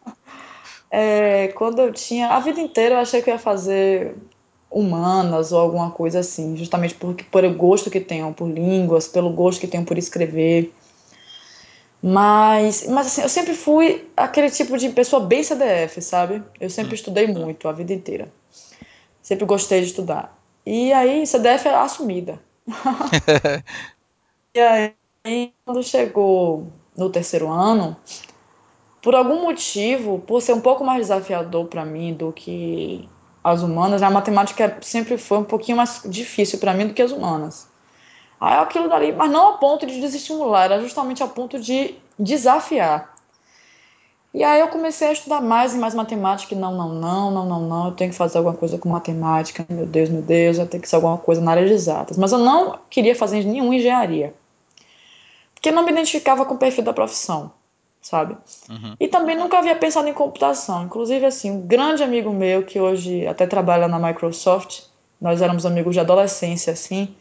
[0.90, 2.28] é, quando eu tinha.
[2.28, 4.16] A vida inteira eu achei que eu ia fazer
[4.70, 9.30] humanas ou alguma coisa assim, justamente por, por o gosto que tenho por línguas, pelo
[9.30, 10.72] gosto que tenho por escrever.
[12.02, 16.42] Mas, mas assim, eu sempre fui aquele tipo de pessoa bem CDF, sabe?
[16.58, 16.94] Eu sempre hum.
[16.94, 18.32] estudei muito a vida inteira.
[19.20, 20.36] Sempre gostei de estudar.
[20.64, 22.40] E aí, CDF é assumida.
[24.54, 27.96] e aí, quando chegou no terceiro ano,
[29.02, 33.08] por algum motivo, por ser um pouco mais desafiador para mim do que
[33.42, 37.10] as humanas, a matemática sempre foi um pouquinho mais difícil para mim do que as
[37.10, 37.68] humanas.
[38.38, 43.14] Aí aquilo dali, mas não a ponto de desestimular, era justamente a ponto de desafiar.
[44.32, 47.46] E aí eu comecei a estudar mais e mais matemática, e não, não, não, não,
[47.46, 50.66] não, não, eu tenho que fazer alguma coisa com matemática, meu Deus, meu Deus, eu
[50.66, 52.16] tenho que ser alguma coisa na área de exatas.
[52.16, 54.32] Mas eu não queria fazer nenhuma engenharia.
[55.54, 57.50] Porque não me identificava com o perfil da profissão,
[58.00, 58.36] sabe?
[58.68, 58.94] Uhum.
[58.98, 60.84] E também nunca havia pensado em computação.
[60.84, 64.82] Inclusive, assim, um grande amigo meu, que hoje até trabalha na Microsoft,
[65.20, 67.14] nós éramos amigos de adolescência, assim,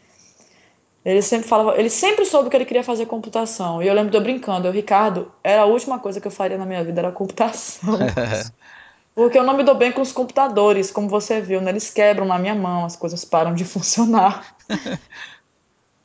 [1.04, 3.82] ele sempre falava, ele sempre soube que ele queria fazer computação.
[3.82, 6.58] E eu lembro de eu brincando, eu, Ricardo, era a última coisa que eu faria
[6.58, 7.98] na minha vida, era computação.
[9.14, 11.70] Porque eu não me dou bem com os computadores, como você viu, né?
[11.70, 14.56] Eles quebram na minha mão, as coisas param de funcionar.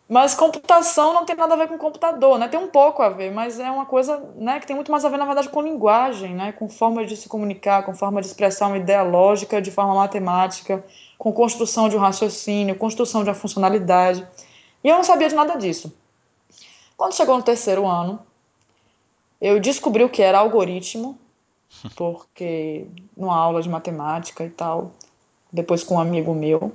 [0.07, 2.47] mas computação não tem nada a ver com computador, né?
[2.47, 5.09] Tem um pouco a ver, mas é uma coisa, né, que tem muito mais a
[5.09, 6.51] ver na verdade com linguagem, né?
[6.51, 10.85] Com forma de se comunicar, com forma de expressar uma ideia lógica de forma matemática,
[11.17, 14.25] com construção de um raciocínio, construção de uma funcionalidade.
[14.83, 15.91] E eu não sabia de nada disso.
[16.95, 18.19] Quando chegou no terceiro ano,
[19.41, 21.17] eu descobri o que era algoritmo,
[21.97, 22.85] porque
[23.17, 24.91] numa aula de matemática e tal,
[25.51, 26.71] depois com um amigo meu.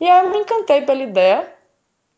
[0.00, 1.52] E aí eu me encantei pela ideia.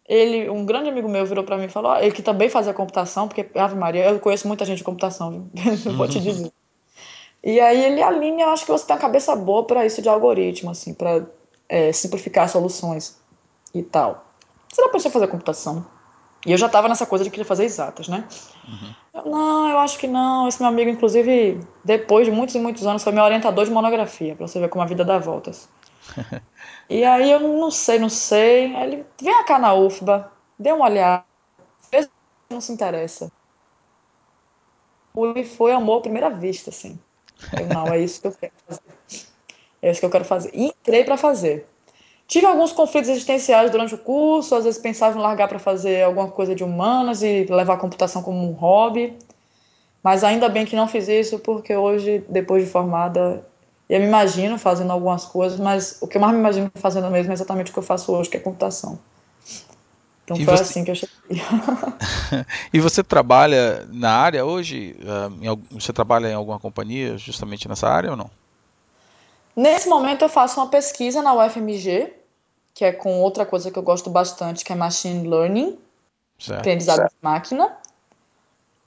[0.06, 3.26] Ele, um grande amigo meu virou para mim e falou, ele que também fazia computação,
[3.26, 5.48] porque Ave Maria, eu conheço muita gente de computação,
[5.96, 6.52] vou te dizer.
[7.42, 10.08] E aí ele, Aline, eu acho que você tem a cabeça boa para isso de
[10.08, 11.26] algoritmo, assim, para
[11.68, 13.18] é, simplificar soluções
[13.74, 14.24] e tal.
[14.70, 15.86] Você não pensou em fazer computação?
[16.46, 18.26] E eu já estava nessa coisa de querer fazer exatas, né?
[18.68, 18.94] Uhum.
[19.14, 20.46] Eu, não, eu acho que não.
[20.46, 24.34] Esse meu amigo, inclusive, depois de muitos e muitos anos, foi meu orientador de monografia,
[24.34, 25.68] para você ver como a vida dá voltas.
[26.88, 28.74] e aí eu não sei, não sei.
[28.76, 31.24] Ele, vem cá na UFBA, dê uma olhada,
[31.90, 32.10] vê se
[32.50, 33.30] não se interessa.
[35.14, 36.98] fui, foi amor à primeira vista, assim.
[37.58, 38.82] Eu, não, é isso que eu quero fazer.
[39.82, 40.50] É isso que eu quero fazer.
[40.54, 41.66] E entrei para fazer.
[42.26, 46.30] Tive alguns conflitos existenciais durante o curso, às vezes pensava em largar para fazer alguma
[46.30, 49.16] coisa de humanas e levar a computação como um hobby.
[50.02, 53.46] Mas ainda bem que não fiz isso, porque hoje, depois de formada,
[53.94, 57.30] eu me imagino fazendo algumas coisas, mas o que eu mais me imagino fazendo mesmo
[57.30, 58.98] é exatamente o que eu faço hoje, que é computação.
[60.24, 60.62] Então e foi você...
[60.64, 61.14] assim que eu cheguei.
[62.74, 64.96] e você trabalha na área hoje?
[65.06, 65.30] Ah,
[65.70, 68.28] você trabalha em alguma companhia justamente nessa área ou não?
[69.54, 72.12] Nesse momento eu faço uma pesquisa na UFMG,
[72.74, 75.78] que é com outra coisa que eu gosto bastante, que é Machine Learning,
[76.36, 76.58] certo.
[76.58, 77.12] aprendizado certo.
[77.12, 77.76] de máquina.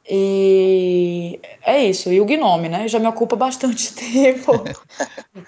[0.09, 2.11] E é isso.
[2.11, 2.87] E o Gnome, né?
[2.87, 4.51] Já me ocupa bastante tempo.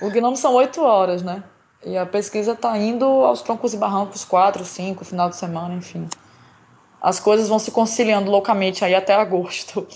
[0.01, 1.43] o Gnome são oito horas, né?
[1.85, 6.07] E a pesquisa está indo aos troncos e barrancos, quatro, cinco, final de semana, enfim.
[7.01, 9.87] As coisas vão se conciliando loucamente aí até agosto.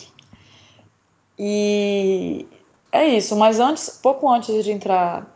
[1.38, 2.48] E
[2.90, 5.28] é isso, mas antes, pouco antes de entrar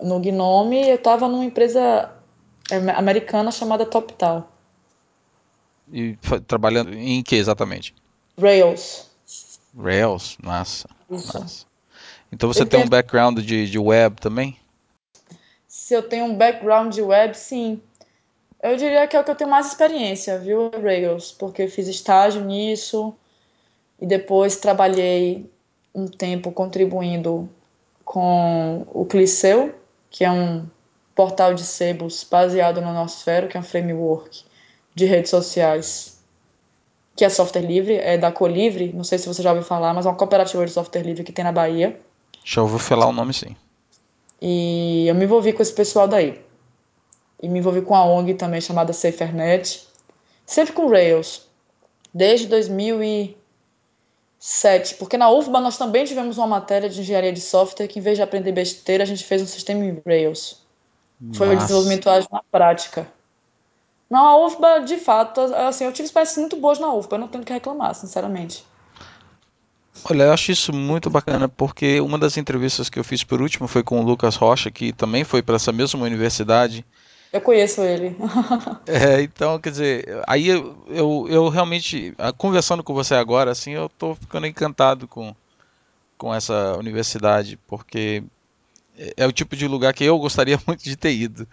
[0.00, 2.12] no Gnome, eu estava numa empresa
[2.70, 4.50] é, americana chamada TopTal.
[5.92, 7.94] E trabalhando em que exatamente?
[8.40, 9.10] Rails.
[9.76, 10.88] Rails, massa.
[11.08, 11.66] Massa.
[12.30, 12.86] Então você eu tem tenho...
[12.86, 14.56] um background de, de web também?
[15.66, 17.80] Se eu tenho um background de web, sim.
[18.62, 21.32] Eu diria que é o que eu tenho mais experiência, viu, Rails?
[21.32, 23.14] Porque eu fiz estágio nisso
[24.00, 25.50] e depois trabalhei
[25.94, 27.48] um tempo contribuindo
[28.04, 29.74] com o Cliceu,
[30.10, 30.66] que é um
[31.14, 34.44] portal de sebos baseado no Nosfero, que é um framework
[34.94, 36.17] de redes sociais,
[37.18, 40.06] que é software livre, é da Colivre, não sei se você já ouviu falar, mas
[40.06, 42.00] é uma cooperativa de software livre que tem na Bahia.
[42.44, 43.56] Já ouviu falar o nome, sim.
[44.40, 46.40] E eu me envolvi com esse pessoal daí.
[47.42, 49.84] E me envolvi com a ONG também chamada SaferNet,
[50.46, 51.48] sempre com Rails,
[52.14, 53.36] desde 2000 e
[54.38, 54.94] 7.
[54.94, 58.16] Porque na UFBA nós também tivemos uma matéria de engenharia de software que, em vez
[58.16, 60.62] de aprender besteira, a gente fez um sistema em Rails.
[61.20, 61.38] Nossa.
[61.38, 63.08] Foi o desenvolvimento ágil na prática.
[64.10, 67.28] Não, a UFBA, de fato, assim, eu tive experiências muito boas na UFBA, eu não
[67.28, 68.64] tenho que reclamar, sinceramente.
[70.08, 73.66] Olha, eu acho isso muito bacana, porque uma das entrevistas que eu fiz por último
[73.68, 76.84] foi com o Lucas Rocha, que também foi para essa mesma universidade,
[77.32, 78.16] eu conheço ele.
[78.86, 83.72] é, então, quer dizer, aí eu, eu, eu, realmente, ah, conversando com você agora, assim,
[83.72, 85.34] eu tô ficando encantado com,
[86.16, 88.22] com essa universidade, porque
[88.96, 91.46] é, é o tipo de lugar que eu gostaria muito de ter ido.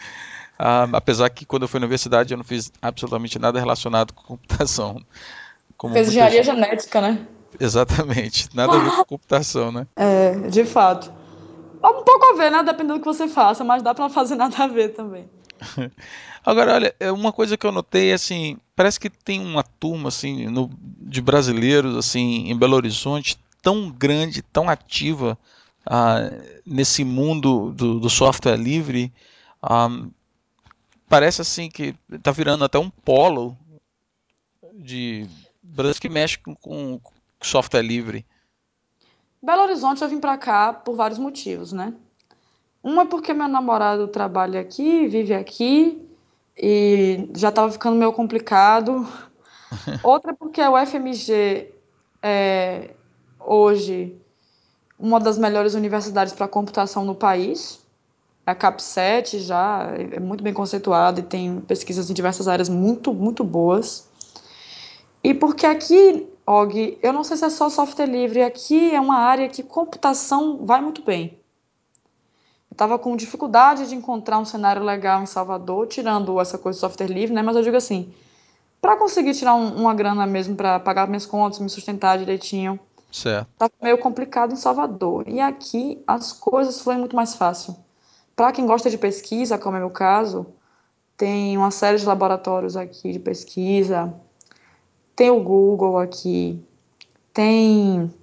[0.57, 4.23] Ah, apesar que quando eu fui na universidade eu não fiz absolutamente nada relacionado com
[4.23, 5.01] computação.
[5.91, 6.55] Fez engenharia gente...
[6.55, 7.27] genética, né?
[7.59, 9.87] Exatamente, nada a ver com computação, né?
[9.95, 11.11] É, de fato.
[11.83, 12.63] Um pouco a ver, né?
[12.63, 15.29] Dependendo do que você faça, mas dá para fazer nada a ver também.
[16.45, 20.47] Agora, olha, é uma coisa que eu notei, assim, parece que tem uma turma, assim,
[20.47, 25.37] no, de brasileiros, assim, em Belo Horizonte, tão grande, tão ativa
[25.85, 26.29] ah,
[26.65, 29.11] nesse mundo do, do software livre,
[29.61, 29.89] ah,
[31.15, 33.58] parece, assim, que está virando até um polo
[34.73, 35.25] de
[35.63, 36.99] Brasil que mexe com, com
[37.41, 38.25] software livre.
[39.41, 41.93] Belo Horizonte eu vim para cá por vários motivos, né?
[42.84, 46.06] Uma é porque meu namorado trabalha aqui, vive aqui
[46.58, 49.08] e já estava ficando meio complicado.
[50.04, 51.73] Outra é porque o FMG
[52.21, 52.89] é
[53.39, 54.19] hoje
[54.99, 57.85] uma das melhores universidades para computação no país.
[58.45, 63.43] A CAP7 já é muito bem conceituada e tem pesquisas em diversas áreas muito, muito
[63.43, 64.08] boas.
[65.23, 69.17] E porque aqui, Og, eu não sei se é só software livre, aqui é uma
[69.17, 71.39] área que computação vai muito bem
[72.75, 77.08] estava com dificuldade de encontrar um cenário legal em Salvador, tirando essa coisa de software
[77.08, 77.41] livre, né?
[77.41, 78.13] Mas eu digo assim,
[78.81, 82.79] para conseguir tirar um, uma grana mesmo para pagar minhas contas, me sustentar direitinho,
[83.12, 83.47] certo.
[83.58, 85.23] tá meio complicado em Salvador.
[85.27, 87.75] E aqui as coisas foram muito mais fácil.
[88.36, 90.45] Para quem gosta de pesquisa, como é meu caso,
[91.15, 94.13] tem uma série de laboratórios aqui de pesquisa,
[95.15, 96.62] tem o Google aqui,
[97.34, 98.13] tem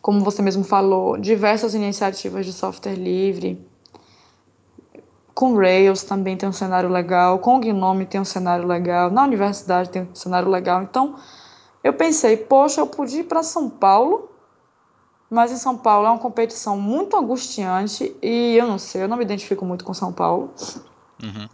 [0.00, 3.58] como você mesmo falou, diversas iniciativas de software livre.
[5.34, 9.90] Com Rails também tem um cenário legal, com Gnome tem um cenário legal, na universidade
[9.90, 10.82] tem um cenário legal.
[10.82, 11.16] Então,
[11.82, 14.30] eu pensei, poxa, eu podia ir para São Paulo,
[15.34, 19.16] mas em São Paulo é uma competição muito angustiante e eu não sei, eu não
[19.16, 20.54] me identifico muito com São Paulo.
[21.20, 21.48] Uhum.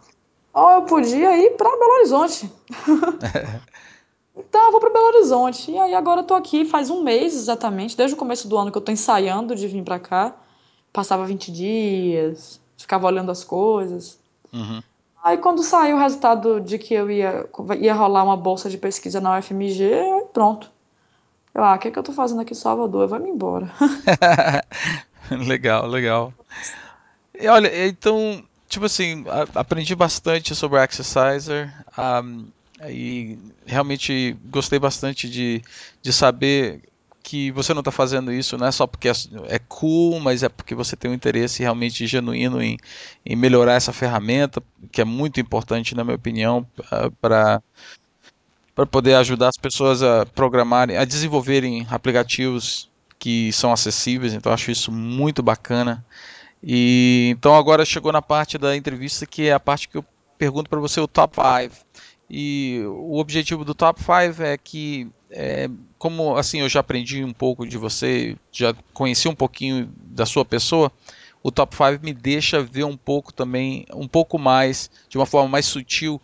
[0.53, 2.51] Ou eu podia ir para Belo Horizonte.
[4.33, 5.71] Então eu vou para Belo Horizonte.
[5.71, 8.71] E aí agora eu tô aqui faz um mês exatamente, desde o começo do ano
[8.71, 10.33] que eu tô ensaiando de vir para cá.
[10.91, 14.17] Passava 20 dias, ficava olhando as coisas.
[14.53, 14.81] Uhum.
[15.21, 17.45] Aí quando saiu o resultado de que eu ia,
[17.77, 20.71] ia rolar uma bolsa de pesquisa na UFMG, pronto.
[21.53, 23.07] Eu, ah, o que, é que eu tô fazendo aqui em Salvador?
[23.07, 23.71] Vai-me embora.
[25.45, 26.33] legal, legal.
[27.37, 31.73] E olha, então, tipo assim, aprendi bastante sobre o Exerciser.
[31.97, 32.47] Um,
[32.89, 35.61] e realmente gostei bastante de,
[36.01, 36.81] de saber
[37.23, 39.13] que você não está fazendo isso não é só porque é,
[39.47, 42.77] é, cool, mas é porque você tem um interesse realmente genuíno em,
[43.25, 46.65] em melhorar essa ferramenta, que é muito importante, na minha opinião,
[47.21, 47.61] para
[48.73, 54.33] para poder ajudar as pessoas a programarem, a desenvolverem aplicativos que são acessíveis.
[54.33, 56.03] Então acho isso muito bacana.
[56.63, 60.05] E então agora chegou na parte da entrevista que é a parte que eu
[60.37, 61.37] pergunto para você o top
[61.69, 61.85] 5.
[62.29, 67.33] E o objetivo do top 5 é que é, como assim eu já aprendi um
[67.33, 70.91] pouco de você, já conheci um pouquinho da sua pessoa,
[71.43, 75.49] o top 5 me deixa ver um pouco também, um pouco mais, de uma forma
[75.49, 76.21] mais sutil,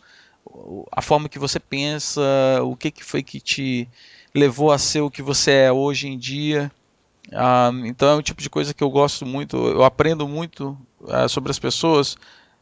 [0.92, 2.22] a forma que você pensa,
[2.64, 3.88] o que, que foi que te
[4.34, 6.72] levou a ser o que você é hoje em dia.
[7.34, 10.78] Ah, então é um tipo de coisa que eu gosto muito, eu aprendo muito
[11.10, 12.18] ah, sobre as pessoas,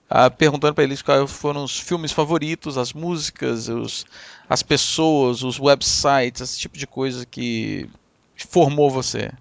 [0.10, 4.06] ah, perguntando para eles quais foram os filmes favoritos, as músicas, os,
[4.50, 7.90] as pessoas, os websites, esse tipo de coisa que
[8.36, 9.32] formou você.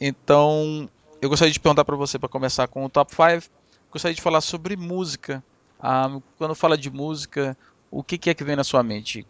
[0.00, 0.88] Então,
[1.20, 3.48] eu gostaria de perguntar para você, para começar com o top 5,
[3.92, 5.42] gostaria de falar sobre música.
[5.82, 7.56] Ah, quando fala de música,
[7.90, 9.26] o que, que, é que vem na sua mente?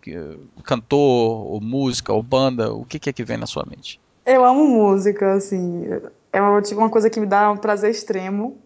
[0.62, 3.98] Cantor, ou música, ou banda, o que, que é que vem na sua mente?
[4.24, 5.84] Eu amo música, assim,
[6.32, 8.62] é uma, tipo, uma coisa que me dá um prazer extremo.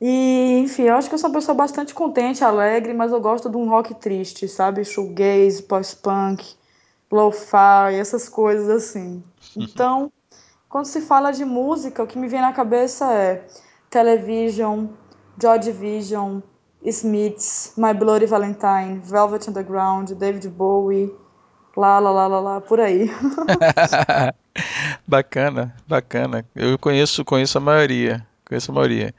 [0.00, 3.50] E, enfim, eu acho que eu sou uma pessoa bastante contente, alegre, mas eu gosto
[3.50, 4.82] de um rock triste, sabe?
[4.82, 6.54] Shoegaze, post-punk,
[7.10, 9.22] lo-fi, essas coisas assim.
[9.54, 10.10] Então,
[10.70, 13.46] quando se fala de música, o que me vem na cabeça é
[13.90, 14.86] Television,
[15.38, 16.40] Joy Division,
[16.84, 21.12] Smiths, My Bloody Valentine, Velvet Underground, David Bowie,
[21.76, 23.10] lá, lá, lá, lá, lá por aí.
[25.06, 26.44] bacana, bacana.
[26.54, 29.14] Eu conheço, conheço a maioria, conheço a maioria.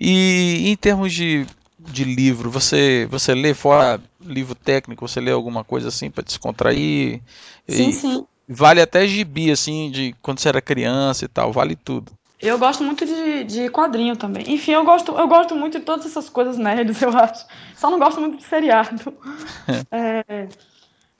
[0.00, 1.46] E em termos de,
[1.78, 7.20] de livro, você você lê fora livro técnico, você lê alguma coisa assim para descontrair?
[7.68, 8.26] Sim, e sim.
[8.48, 12.12] Vale até gibi assim de quando você era criança e tal, vale tudo.
[12.40, 13.12] Eu gosto muito de,
[13.44, 14.44] de quadrinho também.
[14.48, 17.46] Enfim, eu gosto, eu gosto muito de todas essas coisas nerds, eu acho.
[17.74, 19.12] Só não gosto muito de seriado.
[19.90, 20.48] é...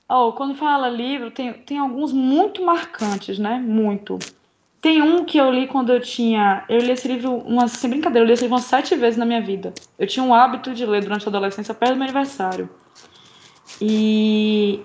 [0.08, 3.58] oh, quando fala livro, tem, tem alguns muito marcantes, né?
[3.58, 4.18] Muito.
[4.80, 6.64] Tem um que eu li quando eu tinha.
[6.68, 9.24] Eu li esse livro, uma, sem brincadeira, eu li esse livro umas sete vezes na
[9.24, 9.72] minha vida.
[9.98, 12.70] Eu tinha um hábito de ler durante a adolescência, perto do meu aniversário.
[13.80, 14.80] E.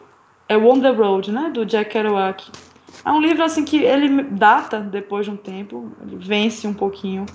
[0.49, 1.51] É On the Road, né?
[1.53, 2.43] Do Jack Kerouac.
[3.05, 7.25] É um livro assim que ele data depois de um tempo, ele vence um pouquinho.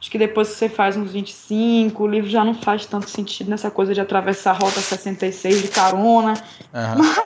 [0.00, 3.50] Acho que depois que você faz uns 25, o livro já não faz tanto sentido
[3.50, 6.34] nessa coisa de atravessar a Rota 66 de carona.
[6.72, 6.98] Uhum.
[6.98, 7.24] Mas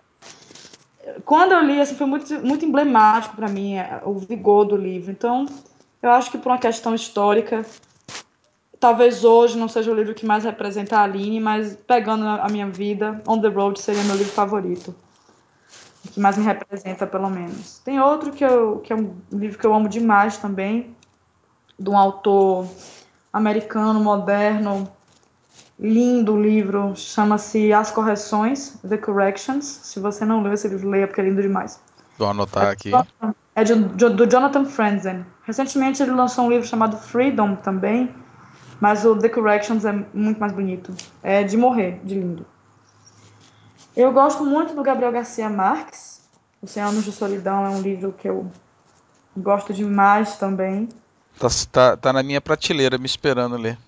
[1.24, 5.10] quando eu li, assim, foi muito, muito emblemático para mim é, o vigor do livro.
[5.10, 5.46] Então,
[6.02, 7.64] eu acho que por uma questão histórica,
[8.78, 12.66] talvez hoje não seja o livro que mais representa a Aline, mas pegando a minha
[12.68, 14.94] vida, On the Road seria meu livro favorito
[16.18, 17.78] que mais me representa, pelo menos.
[17.84, 20.96] Tem outro que, eu, que é um livro que eu amo demais também,
[21.78, 22.66] de um autor
[23.32, 24.90] americano, moderno,
[25.78, 29.64] lindo livro, chama-se As Correções, The Corrections.
[29.64, 31.80] Se você não leu esse livro, leia, porque é lindo demais.
[32.18, 32.90] Vou anotar aqui.
[33.54, 35.24] É de, de, do Jonathan Franzen.
[35.44, 38.12] Recentemente ele lançou um livro chamado Freedom também,
[38.80, 40.92] mas o The Corrections é muito mais bonito.
[41.22, 42.44] É de morrer, de lindo.
[43.96, 46.07] Eu gosto muito do Gabriel Garcia Marques.
[46.62, 48.50] Oceanos de Solidão é um livro que eu
[49.36, 50.88] gosto demais também.
[51.38, 53.78] Tá, tá, tá na minha prateleira me esperando ler.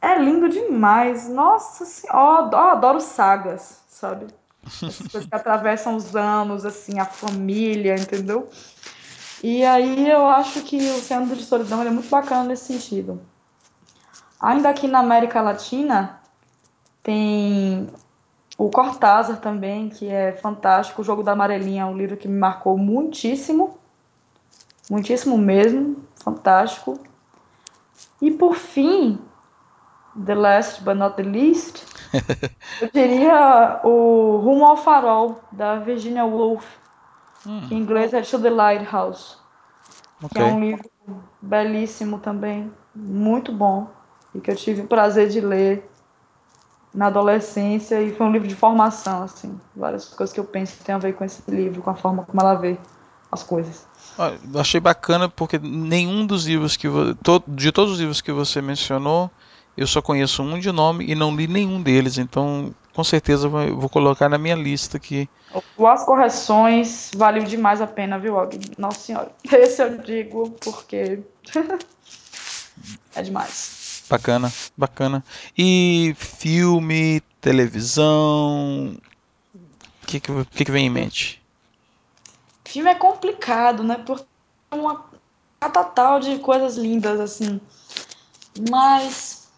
[0.00, 1.28] É lindo demais.
[1.28, 4.26] Nossa senhora, eu adoro sagas, sabe?
[4.82, 8.48] Essas coisas que atravessam os anos, assim, a família, entendeu?
[9.42, 13.20] E aí eu acho que o Oceano de Solidão é muito bacana nesse sentido.
[14.40, 16.20] Ainda aqui na América Latina,
[17.02, 17.88] tem
[18.58, 21.02] o Cortázar também, que é fantástico.
[21.02, 23.78] O Jogo da Amarelinha é um livro que me marcou muitíssimo.
[24.90, 25.96] Muitíssimo mesmo.
[26.16, 26.98] Fantástico.
[28.20, 29.18] E por fim,
[30.26, 31.84] the last but not the least,
[32.80, 36.64] eu diria o Rumo ao Farol, da Virginia Woolf,
[37.46, 37.62] hum.
[37.66, 39.36] que em inglês é To the Lighthouse.
[40.22, 40.28] Okay.
[40.30, 40.88] Que é um livro
[41.40, 43.88] belíssimo também, muito bom,
[44.34, 45.90] e que eu tive o prazer de ler
[46.94, 49.58] na adolescência e foi um livro de formação, assim.
[49.74, 52.24] Várias coisas que eu penso que tem a ver com esse livro, com a forma
[52.24, 52.76] como ela vê
[53.30, 53.86] as coisas.
[54.56, 56.86] achei bacana porque nenhum dos livros que
[57.48, 59.30] de todos os livros que você mencionou
[59.74, 63.88] eu só conheço um de nome e não li nenhum deles, então com certeza vou,
[63.88, 65.28] colocar na minha lista aqui.
[65.78, 68.60] As Correções valeu demais a pena, viu, Og?
[68.76, 69.32] Nossa senhora.
[69.50, 71.20] Esse eu digo porque
[73.16, 73.81] é demais.
[74.12, 75.24] Bacana, bacana.
[75.56, 78.94] E filme, televisão,
[79.54, 81.42] o que, que, que vem em mente?
[82.62, 83.96] Filme é complicado, né?
[84.04, 84.26] Porque
[84.70, 85.06] é uma
[85.58, 87.58] catatal de coisas lindas, assim.
[88.70, 89.48] Mas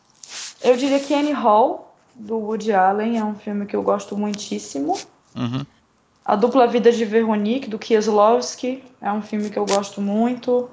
[0.62, 4.96] eu diria que Annie Hall, do Woody Allen, é um filme que eu gosto muitíssimo.
[5.34, 5.66] Uhum.
[6.24, 10.70] A Dupla Vida de Veronique, do Kieslowski, é um filme que eu gosto muito.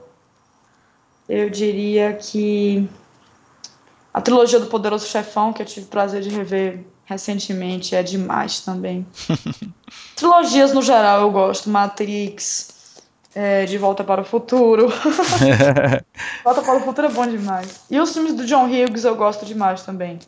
[1.27, 2.87] Eu diria que
[4.13, 8.61] a trilogia do Poderoso Chefão, que eu tive o prazer de rever recentemente, é demais
[8.61, 9.05] também.
[10.15, 11.69] Trilogias no geral eu gosto.
[11.69, 13.01] Matrix,
[13.33, 14.87] é, De Volta para o Futuro.
[16.43, 17.81] Volta para o Futuro é bom demais.
[17.89, 20.19] E os filmes do John Hughes eu gosto demais também.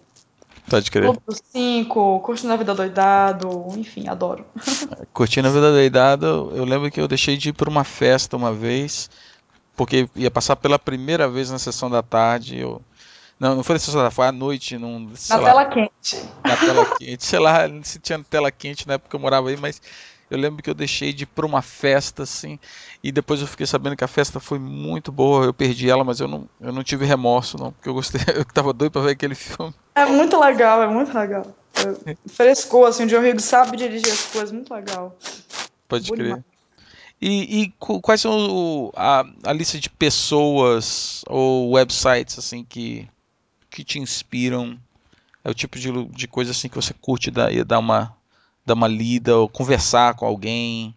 [0.69, 1.03] Pode crer.
[1.03, 4.45] Clube dos Cinco, Curtindo a Vida Doidado, enfim, adoro.
[5.13, 8.53] Curtindo a Vida Doidado, eu lembro que eu deixei de ir para uma festa uma
[8.53, 9.09] vez,
[9.75, 12.57] porque ia passar pela primeira vez na sessão da tarde.
[12.57, 12.81] Eu...
[13.39, 14.77] Não, não foi da tarde, foi à noite.
[14.77, 16.23] Num, na lá, tela quente.
[16.43, 17.25] Na tela quente.
[17.25, 19.81] Sei lá se tinha tela quente na época que eu morava aí, mas
[20.29, 22.57] eu lembro que eu deixei de ir para uma festa, assim,
[23.03, 25.45] e depois eu fiquei sabendo que a festa foi muito boa.
[25.45, 28.45] Eu perdi ela, mas eu não, eu não tive remorso, não, porque eu gostei, eu
[28.45, 29.73] tava doido para ver aquele filme.
[29.95, 31.45] É muito legal, é muito legal.
[32.05, 35.15] É, frescou, assim, o John Hughes sabe dirigir as coisas, muito legal.
[35.87, 36.43] Pode Boa crer.
[37.21, 43.07] E, e, quais são o, a, a, lista de pessoas ou websites assim que,
[43.73, 44.77] que te inspiram?
[45.43, 48.15] É o tipo de, de coisa assim que você curte dar, dar uma
[48.65, 50.95] dar uma lida, ou conversar com alguém,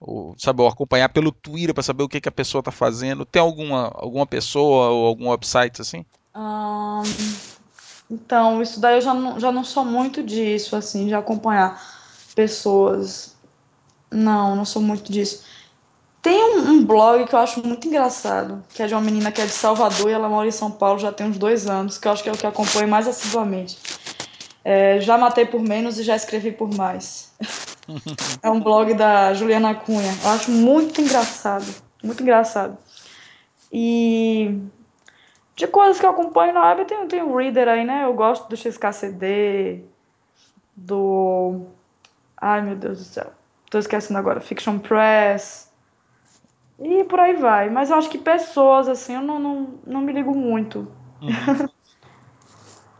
[0.00, 3.24] ou, sabe, ou acompanhar pelo Twitter para saber o que, que a pessoa está fazendo.
[3.24, 6.04] Tem alguma, alguma pessoa ou algum website assim?
[8.10, 11.80] Então, isso daí eu já não, já não sou muito disso, assim, de acompanhar
[12.34, 13.36] pessoas.
[14.10, 15.44] Não, não sou muito disso.
[16.20, 19.40] Tem um, um, blog que eu acho muito engraçado, que é de uma menina que
[19.40, 22.08] é de Salvador e ela mora em São Paulo já tem uns dois anos, que
[22.08, 23.78] eu acho que é o que acompanho mais assiduamente.
[24.64, 27.32] É, já matei por menos e já escrevi por mais.
[28.42, 30.12] é um blog da Juliana Cunha.
[30.24, 31.66] Eu acho muito engraçado.
[32.02, 32.76] Muito engraçado.
[33.72, 34.58] E
[35.56, 38.04] de coisas que eu acompanho na web, tem, tem o Reader aí, né?
[38.04, 39.84] Eu gosto do XKCD,
[40.76, 41.66] do.
[42.36, 43.32] Ai meu Deus do céu.
[43.70, 44.40] Tô esquecendo agora.
[44.40, 45.67] Fiction Press.
[46.78, 47.68] E por aí vai.
[47.70, 50.86] Mas eu acho que pessoas, assim, eu não, não, não me ligo muito.
[51.20, 51.68] Uhum.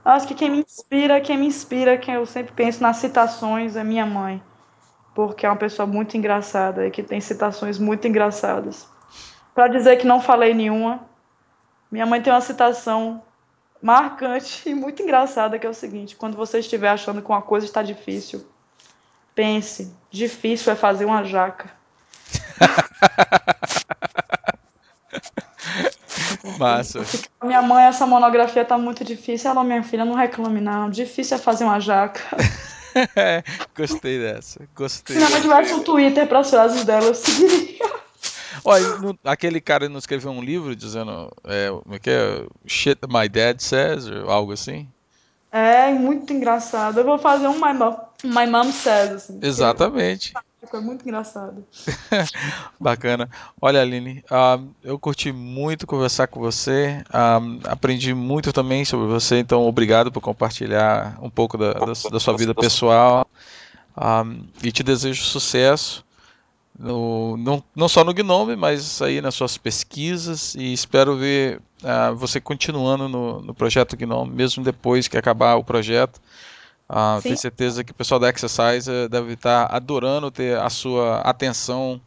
[0.05, 3.85] Acho que quem me inspira, quem me inspira, quem eu sempre penso nas citações é
[3.85, 4.43] minha mãe.
[5.15, 8.89] Porque é uma pessoa muito engraçada e que tem citações muito engraçadas.
[9.55, 11.07] Para dizer que não falei nenhuma,
[11.91, 13.23] minha mãe tem uma citação
[13.83, 17.67] marcante e muito engraçada que é o seguinte: quando você estiver achando que uma coisa
[17.67, 18.47] está difícil,
[19.35, 21.78] pense, difícil é fazer uma jaca.
[26.59, 27.01] Massa.
[27.43, 29.51] Minha mãe, essa monografia tá muito difícil.
[29.51, 30.91] Ela, minha filha, não reclame, não.
[30.91, 32.21] Difícil é fazer uma jaca.
[33.77, 34.61] Gostei dessa.
[34.75, 35.17] Gostei.
[35.17, 37.79] Se não tivesse um Twitter para as frases dela, eu seguiria.
[38.65, 42.45] Olha, no, aquele cara não escreveu um livro dizendo é, como é que é?
[42.67, 44.89] Shit my dad says, ou algo assim?
[45.51, 46.99] É, muito engraçado.
[46.99, 49.13] Eu vou fazer um My Mom, my mom Says.
[49.13, 50.35] Assim, Exatamente.
[50.67, 51.65] Foi muito engraçado.
[52.81, 53.31] Bacana.
[53.61, 57.03] Olha, Aline, uh, eu curti muito conversar com você.
[57.09, 62.21] Uh, aprendi muito também sobre você, então obrigado por compartilhar um pouco da, da, da
[62.21, 63.27] sua vida pessoal.
[63.97, 66.05] Uh, e te desejo sucesso.
[66.77, 71.61] No, não, não só no Gnome, mas aí nas suas pesquisas e espero ver
[72.17, 76.21] você continuando no, no projeto Gnome, mesmo depois que acabar o projeto.
[76.89, 82.01] Ah, tenho certeza que o pessoal da Exercise deve estar adorando ter a sua atenção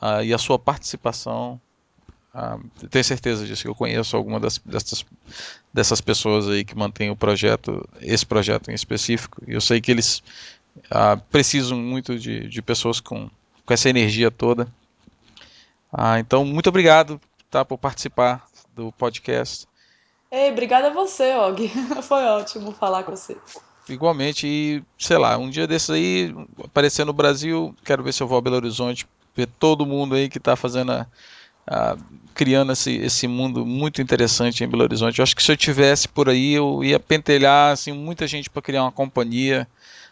[0.00, 1.60] ah, e a sua participação.
[2.32, 2.58] Ah,
[2.90, 5.04] tenho certeza disso, eu conheço alguma das, dessas,
[5.72, 9.42] dessas pessoas aí que mantêm o projeto, esse projeto em específico.
[9.46, 10.22] E eu sei que eles
[10.90, 13.28] ah, precisam muito de, de pessoas com,
[13.66, 14.68] com essa energia toda.
[15.92, 19.66] Ah, então, muito obrigado tá, por participar do podcast.
[20.30, 21.68] Ei, obrigada a você, Og.
[22.02, 23.36] Foi ótimo falar com você.
[23.88, 28.26] Igualmente, e sei lá, um dia desses aí, aparecer no Brasil, quero ver se eu
[28.26, 29.06] vou a Belo Horizonte,
[29.36, 31.06] ver todo mundo aí que está fazendo a,
[31.66, 31.96] a,
[32.32, 35.18] criando esse, esse mundo muito interessante em Belo Horizonte.
[35.18, 38.62] Eu acho que se eu tivesse por aí, eu ia pentelhar assim, muita gente para
[38.62, 39.68] criar uma companhia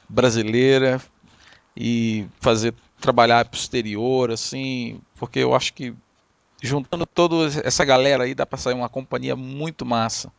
[0.06, 1.00] brasileira
[1.74, 5.94] e fazer trabalhar para o exterior, assim, porque eu acho que
[6.62, 10.30] juntando toda essa galera aí dá para sair uma companhia muito massa.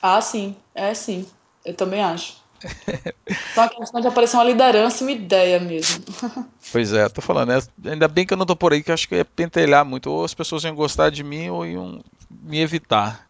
[0.00, 1.26] Ah, sim, é sim.
[1.64, 2.41] Eu também acho.
[3.52, 6.04] Então a questão de aparecer uma liderança e uma ideia mesmo.
[6.70, 7.60] Pois é, tô falando, né?
[7.90, 10.10] ainda bem que eu não tô por aí, que acho que ia pentelhar muito.
[10.10, 13.26] Ou as pessoas iam gostar de mim ou iam me evitar.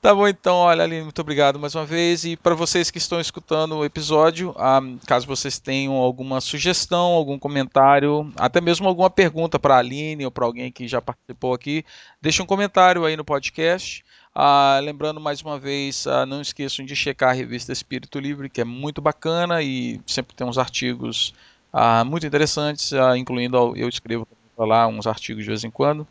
[0.00, 2.24] Tá bom então, olha Aline, muito obrigado mais uma vez.
[2.24, 7.36] E para vocês que estão escutando o episódio, ah, caso vocês tenham alguma sugestão, algum
[7.36, 11.84] comentário, até mesmo alguma pergunta para a Aline ou para alguém que já participou aqui,
[12.22, 14.04] deixe um comentário aí no podcast.
[14.40, 18.60] Ah, lembrando mais uma vez, ah, não esqueçam de checar a revista Espírito Livre, que
[18.60, 21.34] é muito bacana e sempre tem uns artigos
[21.72, 26.06] ah, muito interessantes, ah, incluindo eu escrevo lá uns artigos de vez em quando.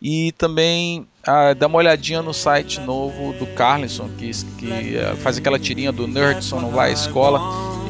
[0.00, 5.38] E também ah, dá uma olhadinha no site novo do Carlinson, que, que ah, faz
[5.38, 7.40] aquela tirinha do Nerdson não vai à escola.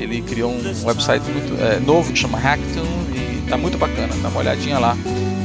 [0.00, 4.14] Ele criou um website muito é, novo que chama Hacktoon e tá muito bacana.
[4.22, 4.96] Dá uma olhadinha lá.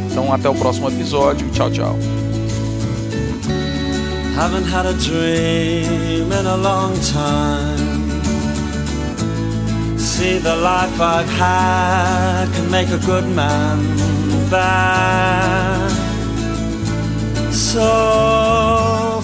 [0.10, 1.52] Então até o próximo episódio.
[1.52, 2.29] Tchau, tchau.
[4.42, 8.22] Haven't had a dream in a long time.
[10.00, 13.80] See the life I've had can make a good man
[14.50, 15.92] bad.
[17.52, 19.20] So